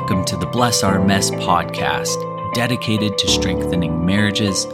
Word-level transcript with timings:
Welcome 0.00 0.24
to 0.26 0.36
the 0.36 0.46
Bless 0.46 0.84
Our 0.84 1.04
Mess 1.04 1.28
podcast, 1.32 2.54
dedicated 2.54 3.18
to 3.18 3.26
strengthening 3.26 4.06
marriages, 4.06 4.64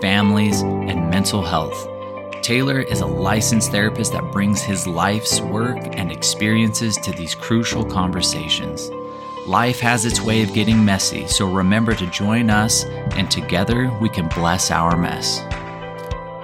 families, 0.00 0.62
and 0.62 1.08
mental 1.08 1.40
health. 1.40 1.88
Taylor 2.42 2.80
is 2.80 3.00
a 3.00 3.06
licensed 3.06 3.70
therapist 3.70 4.12
that 4.12 4.32
brings 4.32 4.60
his 4.60 4.88
life's 4.88 5.40
work 5.40 5.78
and 5.92 6.10
experiences 6.10 6.96
to 6.96 7.12
these 7.12 7.32
crucial 7.32 7.84
conversations. 7.84 8.90
Life 9.46 9.78
has 9.78 10.04
its 10.04 10.20
way 10.20 10.42
of 10.42 10.52
getting 10.52 10.84
messy, 10.84 11.28
so 11.28 11.48
remember 11.48 11.94
to 11.94 12.06
join 12.08 12.50
us, 12.50 12.82
and 13.14 13.30
together 13.30 13.88
we 14.00 14.08
can 14.08 14.26
bless 14.30 14.72
our 14.72 14.96
mess. 14.96 15.42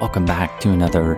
Welcome 0.00 0.26
back 0.26 0.60
to 0.60 0.70
another 0.70 1.16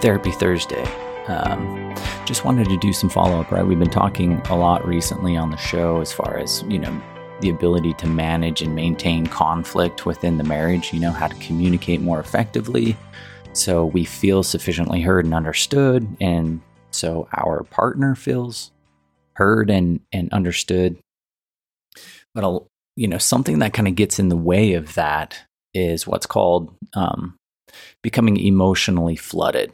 Therapy 0.00 0.32
Thursday. 0.32 0.84
Um, 1.26 1.94
just 2.26 2.44
wanted 2.44 2.68
to 2.68 2.76
do 2.78 2.92
some 2.92 3.08
follow 3.08 3.40
up, 3.40 3.52
right? 3.52 3.64
We've 3.64 3.78
been 3.78 3.88
talking 3.88 4.40
a 4.50 4.56
lot 4.56 4.84
recently 4.84 5.36
on 5.36 5.50
the 5.50 5.56
show 5.56 6.00
as 6.00 6.12
far 6.12 6.36
as, 6.38 6.62
you 6.62 6.78
know, 6.78 7.00
the 7.40 7.50
ability 7.50 7.94
to 7.94 8.08
manage 8.08 8.62
and 8.62 8.74
maintain 8.74 9.26
conflict 9.26 10.06
within 10.06 10.36
the 10.36 10.44
marriage, 10.44 10.92
you 10.92 10.98
know, 10.98 11.12
how 11.12 11.28
to 11.28 11.34
communicate 11.36 12.00
more 12.00 12.18
effectively 12.18 12.96
so 13.52 13.86
we 13.86 14.04
feel 14.04 14.42
sufficiently 14.42 15.00
heard 15.00 15.24
and 15.24 15.34
understood. 15.34 16.06
And 16.20 16.60
so 16.90 17.28
our 17.32 17.62
partner 17.62 18.14
feels 18.14 18.72
heard 19.34 19.70
and, 19.70 20.00
and 20.12 20.32
understood. 20.32 20.98
But, 22.34 22.64
you 22.96 23.06
know, 23.06 23.18
something 23.18 23.60
that 23.60 23.72
kind 23.72 23.86
of 23.86 23.94
gets 23.94 24.18
in 24.18 24.30
the 24.30 24.36
way 24.36 24.74
of 24.74 24.94
that 24.94 25.38
is 25.72 26.06
what's 26.06 26.26
called 26.26 26.74
um, 26.94 27.38
becoming 28.02 28.36
emotionally 28.36 29.16
flooded. 29.16 29.72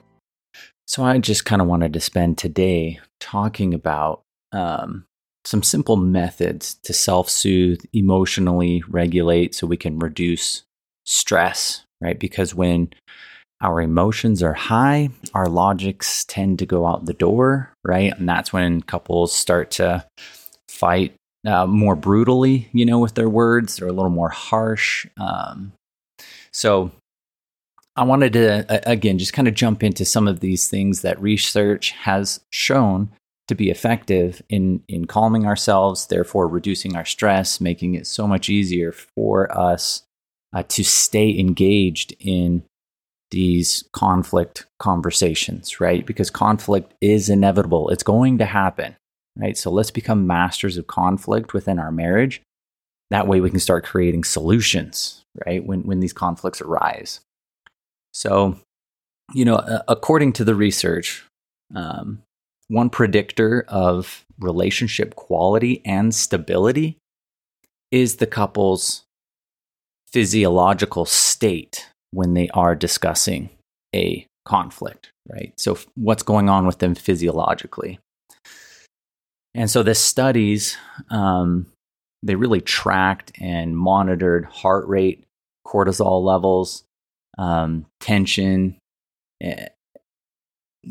So 0.87 1.05
I 1.05 1.19
just 1.19 1.45
kind 1.45 1.63
of 1.63 1.69
wanted 1.69 1.93
to 1.93 2.01
spend 2.01 2.39
today 2.39 3.01
talking 3.21 3.73
about 3.73 4.23
um, 4.53 5.07
some 5.45 5.63
simple 5.63 5.97
methods 5.97 6.75
to 6.85 6.93
self 6.93 7.29
soothe, 7.29 7.83
emotionally 7.93 8.83
regulate 8.89 9.55
so 9.55 9.67
we 9.67 9.77
can 9.77 9.99
reduce 9.99 10.65
stress, 11.05 11.85
right? 12.01 12.19
Because 12.19 12.55
when 12.55 12.91
our 13.61 13.81
emotions 13.81 14.43
are 14.43 14.55
high, 14.55 15.09
our 15.35 15.47
logics 15.47 16.25
tend 16.25 16.59
to 16.59 16.67
go 16.67 16.87
out 16.87 17.07
the 17.07 17.13
door, 17.13 17.73
right? 17.85 18.13
And 18.19 18.29
that's 18.29 18.53
when 18.53 18.83
couples 18.83 19.33
start 19.33 19.71
to 19.73 20.05
fight 20.69 21.15
uh, 21.47 21.67
more 21.67 21.97
brutally, 21.97 22.69
you 22.73 22.85
know, 22.85 22.99
with 22.99 23.15
their 23.15 23.29
words. 23.29 23.77
They're 23.77 23.89
a 23.89 23.93
little 23.93 24.11
more 24.11 24.29
harsh. 24.29 25.07
Um, 25.17 25.73
so 26.53 26.91
I 27.95 28.05
wanted 28.05 28.33
to, 28.35 28.91
again, 28.91 29.19
just 29.19 29.35
kind 29.35 29.49
of 29.49 29.55
jump 29.55 29.83
into 29.83 30.05
some 30.05 30.27
of 30.27 30.41
these 30.41 30.69
things 30.69 31.03
that 31.03 31.21
research 31.21 31.91
has 31.91 32.41
shown 32.51 33.11
to 33.49 33.55
be 33.55 33.71
effective 33.71 34.41
in, 34.49 34.83
in 34.89 35.07
calming 35.07 35.47
ourselves, 35.47 36.07
therefore 36.07 36.49
reducing 36.49 36.97
our 36.97 37.05
stress, 37.05 37.61
making 37.61 37.95
it 37.95 38.07
so 38.07 38.27
much 38.27 38.49
easier 38.49 38.93
for 38.93 39.55
us 39.57 40.05
uh, 40.55 40.63
to 40.69 40.83
stay 40.83 41.39
engaged 41.39 42.15
in 42.19 42.63
these 43.31 43.85
conflict 43.93 44.67
conversations, 44.79 45.81
right? 45.81 46.07
Because 46.07 46.31
conflict 46.31 46.95
is 47.01 47.29
inevitable, 47.29 47.91
it's 47.91 48.03
going 48.03 48.39
to 48.39 48.45
happen, 48.45 48.97
right? 49.37 49.57
So 49.57 49.71
let's 49.71 49.91
become 49.91 50.27
masters 50.27 50.79
of 50.79 50.87
conflict 50.87 51.53
within 51.53 51.79
our 51.79 51.91
marriage. 51.93 52.43
That 53.11 53.27
way 53.27 53.41
we 53.41 53.51
can 53.51 53.61
start 53.61 53.85
creating 53.85 54.25
solutions, 54.25 55.25
right? 55.47 55.65
When, 55.65 55.83
when 55.83 56.01
these 56.01 56.13
conflicts 56.15 56.63
arise. 56.63 57.21
So, 58.13 58.59
you 59.33 59.45
know, 59.45 59.83
according 59.89 60.35
to 60.35 60.45
the 60.45 60.55
research, 60.55 61.25
um, 61.75 62.23
one 62.69 62.91
predictor 62.91 63.65
of 63.69 64.25
relationship 64.39 65.15
quality 65.15 65.83
and 65.85 66.15
stability 66.15 66.99
is 67.91 68.17
the 68.17 68.27
couple's 68.27 69.05
physiological 70.13 71.05
state 71.05 71.89
when 72.11 72.35
they 72.35 72.49
are 72.51 72.75
discussing 72.75 73.51
a 73.95 74.27
conflict, 74.45 75.11
right? 75.29 75.53
So, 75.57 75.79
what's 75.95 76.23
going 76.23 76.49
on 76.49 76.67
with 76.67 76.79
them 76.79 76.95
physiologically? 76.95 77.99
And 79.55 79.71
so, 79.71 79.83
the 79.83 79.95
studies, 79.95 80.77
um, 81.11 81.67
they 82.23 82.35
really 82.35 82.61
tracked 82.61 83.33
and 83.41 83.77
monitored 83.77 84.45
heart 84.47 84.87
rate, 84.89 85.25
cortisol 85.67 86.23
levels, 86.23 86.85
um, 87.39 87.87
tension 88.01 88.77
eh, 89.41 89.69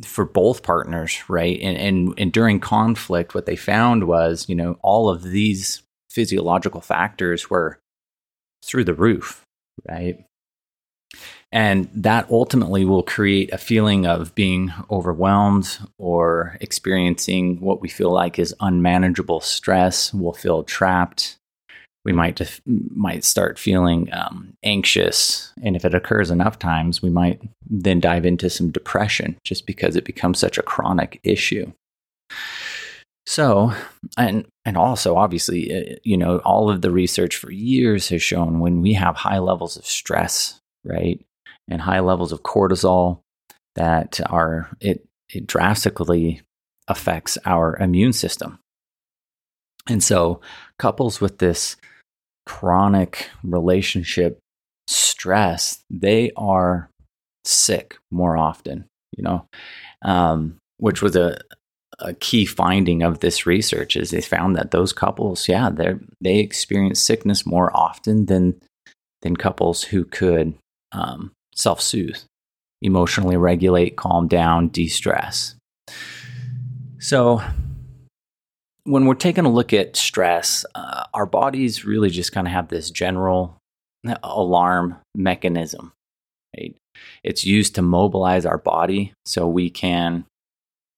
for 0.03 0.25
both 0.25 0.63
partners, 0.63 1.21
right? 1.27 1.59
And, 1.61 1.77
and 1.77 2.13
and 2.17 2.31
during 2.31 2.59
conflict, 2.59 3.35
what 3.35 3.45
they 3.45 3.55
found 3.55 4.05
was, 4.05 4.47
you 4.47 4.55
know, 4.55 4.77
all 4.81 5.09
of 5.09 5.23
these 5.23 5.83
physiological 6.09 6.81
factors 6.81 7.49
were 7.49 7.79
through 8.65 8.85
the 8.85 8.93
roof, 8.93 9.43
right? 9.87 10.23
And 11.51 11.89
that 11.93 12.29
ultimately 12.31 12.85
will 12.85 13.03
create 13.03 13.51
a 13.51 13.57
feeling 13.57 14.05
of 14.05 14.33
being 14.35 14.71
overwhelmed 14.89 15.79
or 15.97 16.57
experiencing 16.61 17.59
what 17.59 17.81
we 17.81 17.89
feel 17.89 18.11
like 18.11 18.39
is 18.39 18.55
unmanageable 18.61 19.41
stress. 19.41 20.13
We'll 20.13 20.31
feel 20.31 20.63
trapped 20.63 21.37
we 22.03 22.13
might 22.13 22.35
def- 22.35 22.61
might 22.65 23.23
start 23.23 23.59
feeling 23.59 24.11
um, 24.13 24.53
anxious, 24.63 25.53
and 25.63 25.75
if 25.75 25.85
it 25.85 25.93
occurs 25.93 26.31
enough 26.31 26.57
times, 26.57 27.01
we 27.01 27.09
might 27.09 27.41
then 27.69 27.99
dive 27.99 28.25
into 28.25 28.49
some 28.49 28.71
depression 28.71 29.37
just 29.43 29.65
because 29.65 29.95
it 29.95 30.05
becomes 30.05 30.39
such 30.39 30.57
a 30.57 30.63
chronic 30.63 31.19
issue. 31.23 31.71
So, 33.25 33.73
and 34.17 34.45
and 34.65 34.77
also 34.77 35.15
obviously, 35.15 35.73
uh, 35.73 35.95
you 36.03 36.17
know, 36.17 36.39
all 36.39 36.69
of 36.69 36.81
the 36.81 36.91
research 36.91 37.37
for 37.37 37.51
years 37.51 38.09
has 38.09 38.23
shown 38.23 38.59
when 38.59 38.81
we 38.81 38.93
have 38.93 39.15
high 39.15 39.39
levels 39.39 39.77
of 39.77 39.85
stress, 39.85 40.59
right, 40.83 41.23
and 41.67 41.81
high 41.81 41.99
levels 41.99 42.31
of 42.31 42.41
cortisol, 42.43 43.19
that 43.75 44.19
are 44.29 44.69
it 44.79 45.05
it 45.29 45.47
drastically 45.47 46.41
affects 46.87 47.37
our 47.45 47.77
immune 47.77 48.13
system. 48.13 48.59
And 49.87 50.03
so, 50.03 50.41
couples 50.81 51.21
with 51.21 51.37
this 51.37 51.77
chronic 52.47 53.29
relationship 53.43 54.39
stress, 54.87 55.83
they 55.91 56.31
are 56.35 56.89
sick 57.45 57.97
more 58.09 58.35
often, 58.35 58.85
you 59.15 59.23
know, 59.23 59.45
um, 60.01 60.57
which 60.77 61.03
was 61.03 61.15
a, 61.15 61.39
a 61.99 62.15
key 62.15 62.45
finding 62.45 63.03
of 63.03 63.19
this 63.19 63.45
research 63.45 63.95
is 63.95 64.09
they 64.09 64.21
found 64.21 64.55
that 64.55 64.71
those 64.71 64.91
couples, 64.91 65.47
yeah, 65.47 65.69
they 65.69 65.93
they 66.19 66.39
experience 66.39 66.99
sickness 66.99 67.45
more 67.45 67.69
often 67.77 68.25
than 68.25 68.59
than 69.21 69.37
couples 69.37 69.83
who 69.83 70.03
could 70.03 70.55
um, 70.93 71.31
self 71.53 71.79
soothe, 71.79 72.17
emotionally 72.81 73.37
regulate, 73.37 73.97
calm 73.97 74.27
down, 74.27 74.69
de 74.69 74.87
stress. 74.87 75.55
So 76.97 77.43
when 78.83 79.05
we're 79.05 79.13
taking 79.15 79.45
a 79.45 79.51
look 79.51 79.73
at 79.73 79.95
stress, 79.95 80.65
uh, 80.75 81.05
our 81.13 81.25
bodies 81.25 81.85
really 81.85 82.09
just 82.09 82.31
kind 82.31 82.47
of 82.47 82.53
have 82.53 82.69
this 82.69 82.89
general 82.89 83.57
alarm 84.23 84.97
mechanism. 85.15 85.93
Right? 86.57 86.75
It's 87.23 87.45
used 87.45 87.75
to 87.75 87.81
mobilize 87.81 88.45
our 88.45 88.57
body 88.57 89.13
so 89.25 89.47
we 89.47 89.69
can 89.69 90.25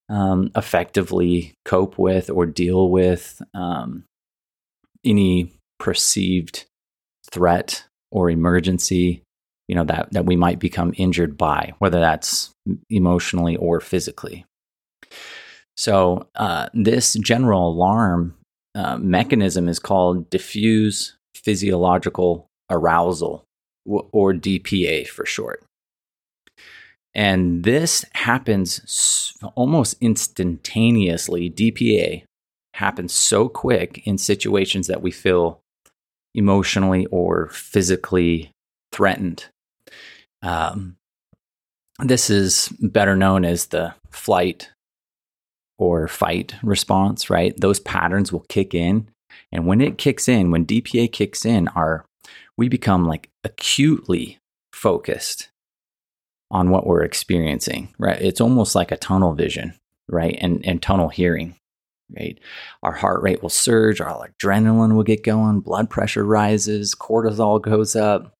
um, 0.09 0.51
effectively 0.55 1.53
cope 1.65 1.97
with 1.97 2.29
or 2.29 2.45
deal 2.45 2.89
with 2.89 3.41
um, 3.53 4.03
any 5.05 5.51
perceived 5.79 6.65
threat 7.31 7.85
or 8.11 8.29
emergency 8.29 9.23
you 9.67 9.75
know 9.75 9.83
that 9.83 10.11
that 10.11 10.25
we 10.25 10.35
might 10.35 10.59
become 10.59 10.93
injured 10.97 11.37
by 11.37 11.73
whether 11.79 11.99
that's 11.99 12.51
emotionally 12.89 13.55
or 13.55 13.79
physically 13.79 14.45
so, 15.75 16.27
uh, 16.35 16.69
this 16.73 17.13
general 17.13 17.69
alarm 17.69 18.35
uh, 18.75 18.97
mechanism 18.97 19.67
is 19.67 19.79
called 19.79 20.29
diffuse 20.29 21.15
physiological 21.35 22.47
arousal, 22.69 23.43
or 23.85 24.33
DPA 24.33 25.07
for 25.07 25.25
short. 25.25 25.63
And 27.13 27.63
this 27.63 28.05
happens 28.13 29.33
almost 29.55 29.97
instantaneously. 30.01 31.49
DPA 31.49 32.23
happens 32.73 33.13
so 33.13 33.47
quick 33.49 34.01
in 34.05 34.17
situations 34.17 34.87
that 34.87 35.01
we 35.01 35.11
feel 35.11 35.59
emotionally 36.33 37.05
or 37.07 37.49
physically 37.49 38.51
threatened. 38.91 39.45
Um, 40.41 40.95
this 41.99 42.29
is 42.31 42.69
better 42.79 43.15
known 43.15 43.45
as 43.45 43.67
the 43.67 43.93
flight 44.09 44.71
or 45.83 46.07
fight 46.07 46.55
response, 46.63 47.29
right? 47.29 47.53
Those 47.59 47.79
patterns 47.79 48.31
will 48.31 48.45
kick 48.49 48.73
in. 48.73 49.07
And 49.51 49.67
when 49.67 49.81
it 49.81 49.97
kicks 49.97 50.27
in, 50.29 50.51
when 50.51 50.65
DPA 50.65 51.11
kicks 51.11 51.45
in, 51.45 51.67
our 51.69 52.05
we 52.57 52.69
become 52.69 53.05
like 53.07 53.29
acutely 53.43 54.39
focused 54.71 55.49
on 56.51 56.69
what 56.69 56.85
we're 56.85 57.03
experiencing, 57.03 57.93
right? 57.97 58.21
It's 58.21 58.41
almost 58.41 58.75
like 58.75 58.91
a 58.91 58.97
tunnel 58.97 59.33
vision, 59.33 59.73
right? 60.07 60.37
And 60.39 60.65
and 60.65 60.81
tunnel 60.81 61.09
hearing. 61.09 61.55
right? 62.15 62.39
Our 62.83 62.91
heart 62.93 63.21
rate 63.23 63.41
will 63.41 63.49
surge, 63.49 64.01
our 64.01 64.27
adrenaline 64.29 64.95
will 64.95 65.03
get 65.03 65.23
going, 65.23 65.61
blood 65.61 65.89
pressure 65.89 66.25
rises, 66.25 66.95
cortisol 66.95 67.61
goes 67.61 67.95
up, 67.95 68.32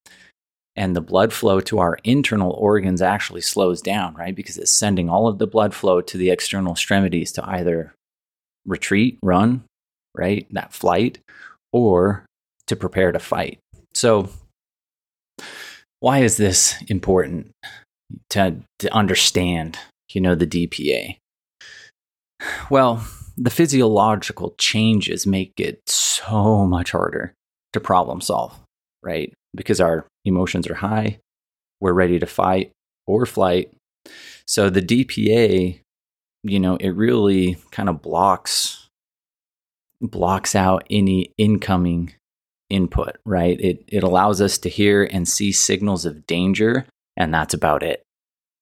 and 0.75 0.95
the 0.95 1.01
blood 1.01 1.31
flow 1.31 1.59
to 1.61 1.79
our 1.79 1.97
internal 2.03 2.51
organs 2.51 3.01
actually 3.01 3.41
slows 3.41 3.81
down, 3.81 4.15
right? 4.15 4.35
Because 4.35 4.57
it's 4.57 4.71
sending 4.71 5.09
all 5.09 5.27
of 5.27 5.37
the 5.37 5.47
blood 5.47 5.73
flow 5.73 6.01
to 6.01 6.17
the 6.17 6.31
external 6.31 6.73
extremities 6.73 7.31
to 7.33 7.47
either 7.47 7.93
retreat, 8.65 9.19
run, 9.21 9.63
right? 10.15 10.47
That 10.51 10.73
flight, 10.73 11.19
or 11.71 12.25
to 12.67 12.75
prepare 12.75 13.11
to 13.11 13.19
fight. 13.19 13.59
So, 13.93 14.29
why 15.99 16.19
is 16.19 16.37
this 16.37 16.81
important 16.87 17.51
to, 18.31 18.55
to 18.79 18.93
understand, 18.93 19.77
you 20.11 20.21
know, 20.21 20.35
the 20.35 20.47
DPA? 20.47 21.17
Well, 22.69 23.05
the 23.37 23.49
physiological 23.49 24.53
changes 24.57 25.25
make 25.25 25.53
it 25.57 25.81
so 25.87 26.65
much 26.65 26.91
harder 26.91 27.33
to 27.73 27.79
problem 27.79 28.21
solve, 28.21 28.59
right? 29.01 29.33
Because 29.55 29.79
our 29.79 30.05
emotions 30.25 30.67
are 30.67 30.75
high, 30.75 31.19
we're 31.79 31.93
ready 31.93 32.19
to 32.19 32.25
fight 32.25 32.71
or 33.07 33.25
flight. 33.25 33.71
So 34.47 34.69
the 34.69 34.81
DPA, 34.81 35.79
you 36.43 36.59
know, 36.59 36.75
it 36.77 36.89
really 36.89 37.57
kind 37.71 37.89
of 37.89 38.01
blocks 38.01 38.79
blocks 40.01 40.53
out 40.53 40.85
any 40.89 41.31
incoming 41.37 42.13
input, 42.69 43.17
right? 43.25 43.59
It 43.61 43.83
it 43.87 44.03
allows 44.03 44.41
us 44.41 44.57
to 44.59 44.69
hear 44.69 45.03
and 45.03 45.27
see 45.27 45.51
signals 45.51 46.05
of 46.05 46.27
danger 46.27 46.85
and 47.17 47.33
that's 47.33 47.53
about 47.53 47.83
it. 47.83 48.03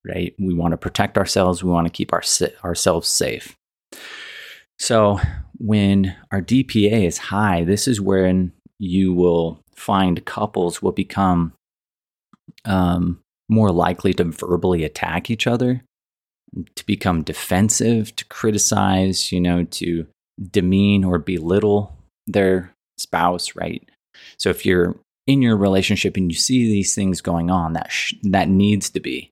Right? 0.04 0.34
We 0.40 0.54
want 0.54 0.72
to 0.72 0.78
protect 0.78 1.18
ourselves, 1.18 1.64
we 1.64 1.70
want 1.70 1.88
to 1.88 1.94
keep 1.94 2.12
our 2.12 2.24
ourselves 2.64 3.08
safe. 3.08 3.56
So, 4.80 5.20
when 5.60 6.16
our 6.32 6.42
DPA 6.42 7.06
is 7.06 7.20
high, 7.20 7.64
this 7.64 7.88
is 7.88 8.02
when 8.02 8.52
you 8.80 9.14
will 9.14 9.61
find 9.76 10.26
couples 10.26 10.82
will 10.82 10.92
become 10.92 11.54
um, 12.66 13.20
more 13.50 13.72
likely 13.72 14.14
to 14.14 14.24
verbally 14.26 14.84
attack 14.84 15.30
each 15.30 15.48
other, 15.48 15.84
to 16.76 16.86
become 16.86 17.24
defensive, 17.24 18.16
to 18.16 18.26
criticize, 18.26 19.32
you 19.32 19.40
know, 19.40 19.64
to 19.66 20.08
demean 20.50 21.04
or 21.04 21.20
belittle 21.20 21.96
their 22.28 22.74
spouse, 22.98 23.56
right? 23.56 23.88
So 24.38 24.50
if 24.50 24.66
you're 24.66 24.96
in 25.28 25.42
your 25.42 25.56
relationship 25.56 26.18
and 26.18 26.32
you 26.32 26.38
see 26.38 26.66
these 26.66 26.96
things 26.96 27.22
going 27.22 27.50
on, 27.50 27.74
that 27.74 27.92
sh- 27.92 28.16
that 28.24 28.50
needs 28.50 28.90
to 28.92 29.00
be 29.00 29.32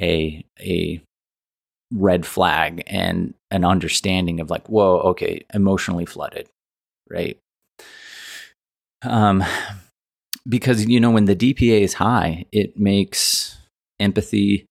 a 0.00 0.44
a 0.60 1.00
red 1.92 2.24
flag 2.24 2.82
and 2.86 3.34
an 3.50 3.64
understanding 3.64 4.40
of 4.40 4.50
like, 4.50 4.68
whoa, 4.68 4.98
okay, 5.00 5.44
emotionally 5.52 6.06
flooded, 6.06 6.48
right? 7.08 7.38
Um, 9.02 9.44
because 10.48 10.86
you 10.86 11.00
know 11.00 11.10
when 11.10 11.26
the 11.26 11.36
DPA 11.36 11.80
is 11.80 11.94
high, 11.94 12.44
it 12.52 12.78
makes 12.78 13.58
empathy 13.98 14.66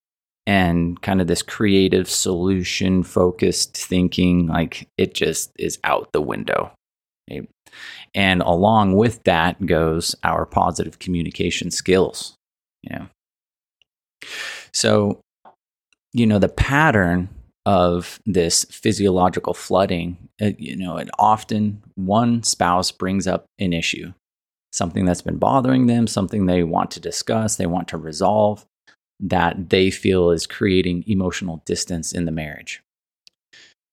and 0.46 1.00
kind 1.02 1.20
of 1.20 1.26
this 1.26 1.42
creative 1.42 2.08
solution 2.08 3.02
focused 3.02 3.76
thinking 3.76 4.46
like 4.46 4.88
it 4.98 5.14
just 5.14 5.52
is 5.58 5.78
out 5.84 6.08
the 6.12 6.20
window 6.20 6.72
right? 7.30 7.48
and 8.14 8.42
along 8.42 8.96
with 8.96 9.22
that 9.24 9.64
goes 9.64 10.16
our 10.24 10.46
positive 10.46 10.98
communication 10.98 11.70
skills 11.70 12.34
you 12.82 12.96
know 12.96 13.06
so 14.72 15.20
you 16.12 16.26
know 16.26 16.38
the 16.38 16.48
pattern 16.48 17.28
of 17.66 18.18
this 18.26 18.64
physiological 18.64 19.54
flooding 19.54 20.16
uh, 20.42 20.50
you 20.58 20.74
know 20.74 20.96
and 20.96 21.10
often 21.18 21.82
one 21.94 22.42
spouse 22.42 22.90
brings 22.90 23.26
up 23.26 23.44
an 23.58 23.72
issue 23.72 24.12
something 24.72 25.04
that's 25.04 25.22
been 25.22 25.38
bothering 25.38 25.86
them 25.86 26.06
something 26.06 26.46
they 26.46 26.62
want 26.62 26.90
to 26.90 27.00
discuss 27.00 27.56
they 27.56 27.66
want 27.66 27.88
to 27.88 27.96
resolve 27.96 28.64
that 29.20 29.68
they 29.68 29.90
feel 29.90 30.30
is 30.30 30.46
creating 30.46 31.04
emotional 31.06 31.62
distance 31.66 32.12
in 32.12 32.24
the 32.24 32.32
marriage. 32.32 32.82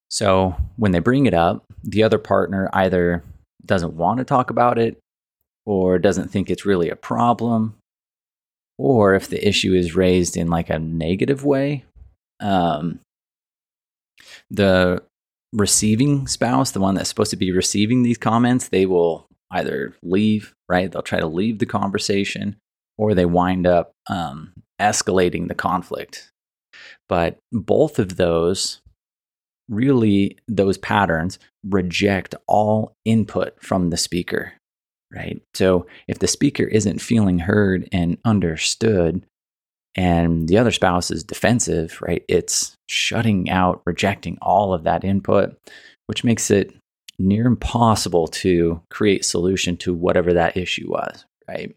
So 0.09 0.55
when 0.77 0.91
they 0.91 0.99
bring 0.99 1.25
it 1.25 1.33
up, 1.33 1.65
the 1.83 2.03
other 2.03 2.17
partner 2.17 2.69
either 2.71 3.23
doesn't 3.65 3.93
want 3.93 4.19
to 4.19 4.23
talk 4.23 4.49
about 4.49 4.79
it 4.79 4.97
or 5.65 5.99
doesn't 5.99 6.29
think 6.29 6.49
it's 6.49 6.65
really 6.65 6.89
a 6.89 6.95
problem. 6.95 7.75
Or 8.77 9.15
if 9.15 9.27
the 9.27 9.45
issue 9.45 9.73
is 9.73 9.95
raised 9.95 10.37
in 10.37 10.47
like 10.47 10.69
a 10.69 10.79
negative 10.79 11.43
way, 11.43 11.83
um, 12.39 12.99
the 14.49 15.03
receiving 15.51 16.27
spouse, 16.27 16.71
the 16.71 16.79
one 16.79 16.95
that's 16.95 17.09
supposed 17.09 17.31
to 17.31 17.37
be 17.37 17.51
receiving 17.51 18.03
these 18.03 18.17
comments, 18.17 18.69
they 18.69 18.85
will 18.85 19.25
either 19.51 19.93
leave, 20.03 20.53
right? 20.69 20.91
They'll 20.91 21.01
try 21.01 21.19
to 21.19 21.27
leave 21.27 21.59
the 21.59 21.65
conversation 21.65 22.57
or 22.97 23.13
they 23.13 23.25
wind 23.25 23.67
up 23.67 23.91
um, 24.07 24.53
escalating 24.81 25.47
the 25.47 25.55
conflict. 25.55 26.31
But 27.07 27.37
both 27.51 27.99
of 27.99 28.17
those 28.17 28.81
really, 29.69 30.37
those 30.47 30.77
patterns 30.77 31.39
reject 31.63 32.35
all 32.47 32.93
input 33.05 33.61
from 33.61 33.89
the 33.89 33.97
speaker, 33.97 34.53
right? 35.13 35.41
So 35.53 35.87
if 36.07 36.19
the 36.19 36.27
speaker 36.27 36.63
isn't 36.63 37.01
feeling 37.01 37.39
heard 37.39 37.87
and 37.91 38.17
understood, 38.25 39.25
and 39.95 40.47
the 40.47 40.59
other 40.59 40.71
spouse 40.71 41.09
is 41.09 41.23
defensive, 41.23 41.99
right? 42.01 42.23
It's 42.29 42.75
shutting 42.87 43.49
out, 43.49 43.81
rejecting 43.85 44.37
all 44.41 44.73
of 44.73 44.83
that 44.83 45.03
input, 45.03 45.57
which 46.05 46.23
makes 46.23 46.51
it 46.51 46.73
near 47.19 47.45
impossible 47.45 48.27
to 48.27 48.81
create 48.89 49.25
solution 49.25 49.77
to 49.77 49.93
whatever 49.93 50.33
that 50.33 50.57
issue 50.57 50.89
was, 50.89 51.25
right? 51.47 51.75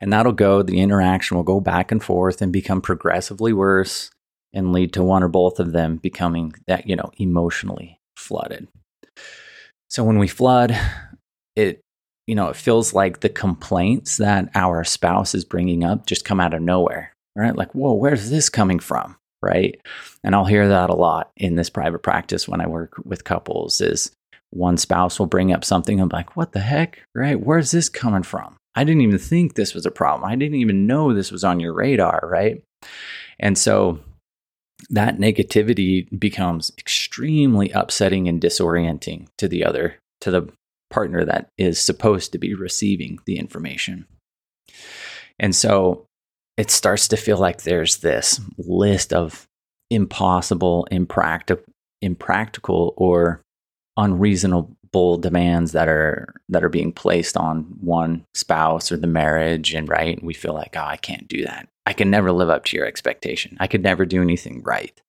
And 0.00 0.12
that'll 0.12 0.32
go, 0.32 0.62
the 0.62 0.80
interaction 0.80 1.36
will 1.36 1.44
go 1.44 1.60
back 1.60 1.92
and 1.92 2.02
forth 2.02 2.42
and 2.42 2.52
become 2.52 2.80
progressively 2.80 3.52
worse 3.52 4.10
and 4.52 4.72
lead 4.72 4.92
to 4.94 5.04
one 5.04 5.22
or 5.22 5.28
both 5.28 5.60
of 5.60 5.72
them 5.72 5.96
becoming 5.96 6.54
that, 6.66 6.86
you 6.86 6.96
know, 6.96 7.10
emotionally 7.18 8.00
flooded. 8.16 8.68
So 9.88 10.04
when 10.04 10.18
we 10.18 10.28
flood, 10.28 10.76
it, 11.56 11.80
you 12.26 12.34
know, 12.34 12.48
it 12.48 12.56
feels 12.56 12.94
like 12.94 13.20
the 13.20 13.28
complaints 13.28 14.16
that 14.18 14.50
our 14.54 14.84
spouse 14.84 15.34
is 15.34 15.44
bringing 15.44 15.84
up 15.84 16.06
just 16.06 16.24
come 16.24 16.40
out 16.40 16.54
of 16.54 16.62
nowhere, 16.62 17.14
right? 17.36 17.56
Like, 17.56 17.74
whoa, 17.74 17.92
where's 17.94 18.30
this 18.30 18.48
coming 18.48 18.78
from? 18.78 19.16
Right. 19.42 19.80
And 20.22 20.34
I'll 20.34 20.44
hear 20.44 20.68
that 20.68 20.90
a 20.90 20.94
lot 20.94 21.30
in 21.36 21.54
this 21.54 21.70
private 21.70 22.00
practice 22.02 22.46
when 22.46 22.60
I 22.60 22.66
work 22.66 22.94
with 23.04 23.24
couples 23.24 23.80
is 23.80 24.10
one 24.50 24.76
spouse 24.76 25.18
will 25.18 25.26
bring 25.26 25.52
up 25.52 25.64
something. 25.64 25.98
I'm 25.98 26.10
like, 26.10 26.36
what 26.36 26.52
the 26.52 26.60
heck? 26.60 27.00
Right. 27.14 27.40
Where's 27.40 27.70
this 27.70 27.88
coming 27.88 28.22
from? 28.22 28.56
I 28.74 28.84
didn't 28.84 29.02
even 29.02 29.18
think 29.18 29.54
this 29.54 29.74
was 29.74 29.86
a 29.86 29.90
problem. 29.90 30.30
I 30.30 30.36
didn't 30.36 30.58
even 30.58 30.86
know 30.86 31.12
this 31.12 31.32
was 31.32 31.42
on 31.42 31.58
your 31.58 31.72
radar, 31.72 32.20
right? 32.22 32.62
And 33.38 33.56
so 33.56 34.00
that 34.90 35.18
negativity 35.18 36.06
becomes 36.18 36.72
extremely 36.78 37.70
upsetting 37.70 38.28
and 38.28 38.40
disorienting 38.40 39.26
to 39.38 39.48
the 39.48 39.64
other, 39.64 39.98
to 40.20 40.30
the 40.30 40.48
partner 40.90 41.24
that 41.24 41.48
is 41.56 41.80
supposed 41.80 42.32
to 42.32 42.38
be 42.38 42.54
receiving 42.54 43.18
the 43.24 43.38
information. 43.38 44.06
And 45.38 45.54
so 45.54 46.06
it 46.60 46.70
starts 46.70 47.08
to 47.08 47.16
feel 47.16 47.38
like 47.38 47.62
there's 47.62 47.98
this 47.98 48.38
list 48.58 49.14
of 49.14 49.48
impossible, 49.90 50.86
impractical, 50.90 51.64
impractical 52.02 52.92
or 52.98 53.40
unreasonable 53.96 55.16
demands 55.18 55.72
that 55.72 55.88
are 55.88 56.34
that 56.50 56.62
are 56.62 56.68
being 56.68 56.92
placed 56.92 57.34
on 57.34 57.62
one 57.80 58.26
spouse 58.34 58.92
or 58.92 58.98
the 58.98 59.06
marriage 59.06 59.72
and 59.72 59.88
right 59.88 60.22
we 60.22 60.32
feel 60.34 60.54
like 60.54 60.74
oh 60.76 60.84
i 60.84 60.96
can't 60.96 61.28
do 61.28 61.44
that. 61.44 61.68
I 61.86 61.92
can 61.92 62.10
never 62.10 62.30
live 62.30 62.50
up 62.50 62.66
to 62.66 62.76
your 62.76 62.86
expectation. 62.86 63.56
I 63.58 63.66
could 63.66 63.82
never 63.82 64.04
do 64.04 64.22
anything 64.22 64.62
right. 64.62 65.00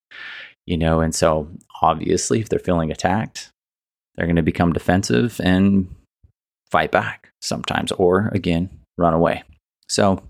You 0.65 0.77
know 0.77 1.01
and 1.01 1.13
so 1.13 1.50
obviously 1.81 2.39
if 2.39 2.48
they're 2.50 2.60
feeling 2.60 2.91
attacked 2.91 3.51
they're 4.15 4.27
going 4.27 4.36
to 4.38 4.41
become 4.41 4.74
defensive 4.74 5.39
and 5.43 5.93
fight 6.70 6.91
back 6.91 7.29
sometimes 7.41 7.91
or 7.91 8.29
again 8.34 8.70
run 8.98 9.13
away. 9.13 9.43
So 9.88 10.24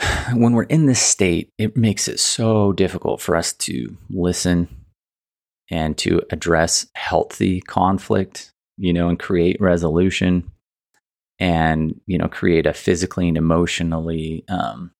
when 0.34 0.52
we're 0.52 0.64
in 0.64 0.86
this 0.86 1.00
state 1.00 1.50
it 1.58 1.76
makes 1.76 2.08
it 2.08 2.18
so 2.18 2.72
difficult 2.72 3.20
for 3.20 3.36
us 3.36 3.52
to 3.52 3.96
listen 4.10 4.68
and 5.70 5.96
to 5.98 6.22
address 6.30 6.86
healthy 6.94 7.60
conflict, 7.60 8.52
you 8.76 8.92
know, 8.92 9.08
and 9.08 9.18
create 9.18 9.60
resolution 9.60 10.50
and, 11.38 12.00
you 12.06 12.18
know, 12.18 12.28
create 12.28 12.66
a 12.66 12.72
physically 12.72 13.28
and 13.28 13.36
emotionally 13.36 14.44
um, 14.48 14.92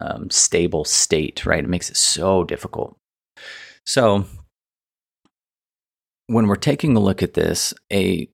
um, 0.00 0.30
stable 0.30 0.84
state, 0.84 1.44
right? 1.44 1.64
It 1.64 1.70
makes 1.70 1.90
it 1.90 1.96
so 1.96 2.44
difficult. 2.44 2.96
So, 3.84 4.26
when 6.28 6.48
we're 6.48 6.56
taking 6.56 6.96
a 6.96 7.00
look 7.00 7.22
at 7.22 7.34
this, 7.34 7.72
a 7.92 8.28